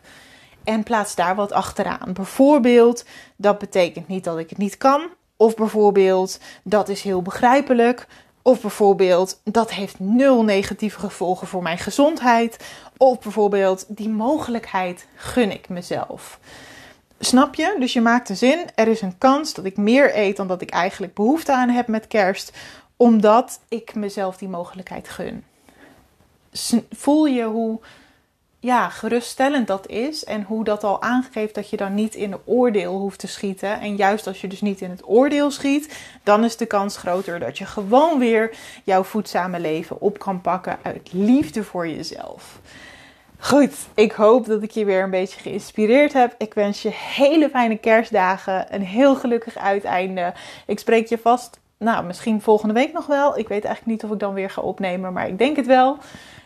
En 0.64 0.84
plaats 0.84 1.16
daar 1.16 1.36
wat 1.36 1.52
achteraan. 1.52 2.14
Bijvoorbeeld, 2.14 3.06
dat 3.36 3.58
betekent 3.58 4.08
niet 4.08 4.24
dat 4.24 4.38
ik 4.38 4.50
het 4.50 4.58
niet 4.58 4.78
kan. 4.78 5.02
Of 5.38 5.56
bijvoorbeeld, 5.56 6.40
dat 6.64 6.90
is 6.90 7.02
heel 7.02 7.22
begrijpelijk. 7.22 8.08
Of 8.42 8.62
bijvoorbeeld, 8.62 9.42
dat 9.44 9.72
heeft 9.72 10.00
nul 10.00 10.44
negatieve 10.44 11.00
gevolgen 11.00 11.48
voor 11.48 11.62
mijn 11.62 11.78
gezondheid. 11.78 12.58
Of 12.98 13.20
bijvoorbeeld, 13.20 13.86
die 13.88 14.10
mogelijkheid 14.10 15.08
gun 15.16 15.52
ik 15.52 15.70
mezelf. 15.70 16.40
Snap 17.20 17.56
je? 17.56 17.76
Dus 17.80 17.94
je 17.94 18.02
maakt 18.02 18.28
de 18.28 18.36
zin. 18.36 18.66
Er 18.76 18.88
is 18.88 19.02
een 19.02 19.18
kans 19.18 19.54
dat 19.54 19.66
ik 19.66 19.78
meer 19.78 20.18
eet 20.18 20.36
dan 20.36 20.48
dat 20.48 20.62
ik 20.62 20.70
eigenlijk 20.70 21.14
behoefte 21.14 21.54
aan 21.54 21.70
heb 21.70 21.88
met 21.88 22.08
kerst 22.08 22.52
omdat 23.02 23.60
ik 23.68 23.96
mezelf 23.96 24.38
die 24.38 24.48
mogelijkheid 24.48 25.10
gun. 25.10 25.44
Voel 26.90 27.26
je 27.26 27.44
hoe 27.44 27.80
ja, 28.60 28.90
geruststellend 28.90 29.68
dat 29.68 29.88
is 29.88 30.24
en 30.24 30.44
hoe 30.44 30.64
dat 30.64 30.84
al 30.84 31.02
aangeeft 31.02 31.56
dat 31.56 31.70
je 31.70 31.78
dan 31.78 31.94
niet 31.94 32.16
in 32.16 32.32
een 32.32 32.40
oordeel 32.46 32.98
hoeft 32.98 33.20
te 33.20 33.28
schieten. 33.28 33.80
En 33.80 33.96
juist 33.96 34.28
als 34.28 34.42
je 34.42 34.48
dus 34.48 34.62
niet 34.62 34.82
in 34.82 34.90
het 34.90 35.08
oordeel 35.08 35.52
schiet, 35.52 36.00
dan 36.24 36.44
is 36.44 36.58
de 36.58 36.66
kans 36.66 36.98
groter 36.98 37.40
dat 37.40 37.58
je 37.58 37.66
gewoon 37.66 38.20
weer 38.20 38.58
jouw 38.84 39.04
voedzame 39.04 39.60
leven 39.60 40.02
op 40.02 40.20
kan 40.20 40.42
pakken 40.42 40.78
uit 40.82 41.10
liefde 41.14 41.64
voor 41.64 41.88
jezelf. 41.88 42.60
Goed, 43.38 43.76
ik 43.94 44.12
hoop 44.12 44.46
dat 44.46 44.64
ik 44.64 44.72
je 44.72 44.86
weer 44.86 45.04
een 45.04 45.10
beetje 45.10 45.40
geïnspireerd 45.40 46.14
heb. 46.14 46.36
Ik 46.38 46.54
wens 46.54 46.82
je 46.82 46.92
hele 46.94 47.50
fijne 47.50 47.78
kerstdagen, 47.78 48.76
een 48.76 48.86
heel 48.86 49.16
gelukkig 49.16 49.58
uiteinde. 49.58 50.34
Ik 50.66 50.80
spreek 50.80 51.08
je 51.08 51.18
vast 51.18 51.60
nou, 51.80 52.06
misschien 52.06 52.42
volgende 52.42 52.74
week 52.74 52.94
nog 52.94 53.06
wel. 53.06 53.38
Ik 53.38 53.48
weet 53.48 53.66
eigenlijk 53.66 53.86
niet 53.86 54.04
of 54.04 54.12
ik 54.12 54.20
dan 54.20 54.34
weer 54.34 54.50
ga 54.50 54.62
opnemen, 54.62 55.14
maar 55.14 55.28
ik 55.28 55.38
denk 55.38 55.56
het 55.56 55.66
wel. 55.66 55.98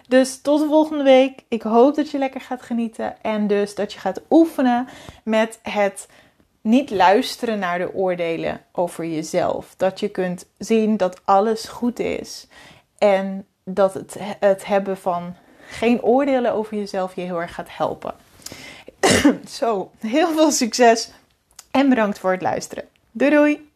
Dus 0.08 0.42
tot 0.42 0.60
de 0.60 0.68
volgende 0.68 1.04
week. 1.04 1.44
Ik 1.48 1.62
hoop 1.62 1.96
dat 1.96 2.12
je 2.12 2.18
lekker 2.18 2.42
gaat 2.42 2.62
genieten 2.62 3.22
en 3.22 3.48
dus 3.48 3.76
dat 3.76 3.94
je 3.94 4.00
gaat 4.00 4.22
oefenen 4.30 4.88
met 5.24 5.60
het 5.62 6.08
niet 6.62 6.90
luisteren 6.90 7.60
naar 7.60 7.78
de 7.78 7.94
oordelen 7.94 8.62
over 8.72 9.06
jezelf. 9.06 9.74
Dat 9.78 10.00
je 10.00 10.10
kunt 10.10 10.46
zien 10.58 10.98
dat 10.98 11.22
alles 11.26 11.66
goed 11.66 12.00
is 12.00 12.48
en 12.98 13.46
dat 13.64 13.94
het, 13.94 14.16
het 14.40 14.66
hebben 14.66 14.98
van 14.98 15.36
geen 15.68 16.04
oordelen 16.04 16.54
over 16.54 16.78
jezelf 16.78 17.16
je 17.16 17.22
heel 17.22 17.42
erg 17.42 17.54
gaat 17.54 17.78
helpen. 17.78 18.14
Zo, 19.48 19.92
heel 20.00 20.34
veel 20.34 20.52
succes 20.52 21.12
en 21.72 21.90
bedankt 21.90 22.20
voor 22.20 22.32
het 22.32 22.42
luisteren. 22.42 22.88
Doei 23.12 23.32
doei! 23.32 23.73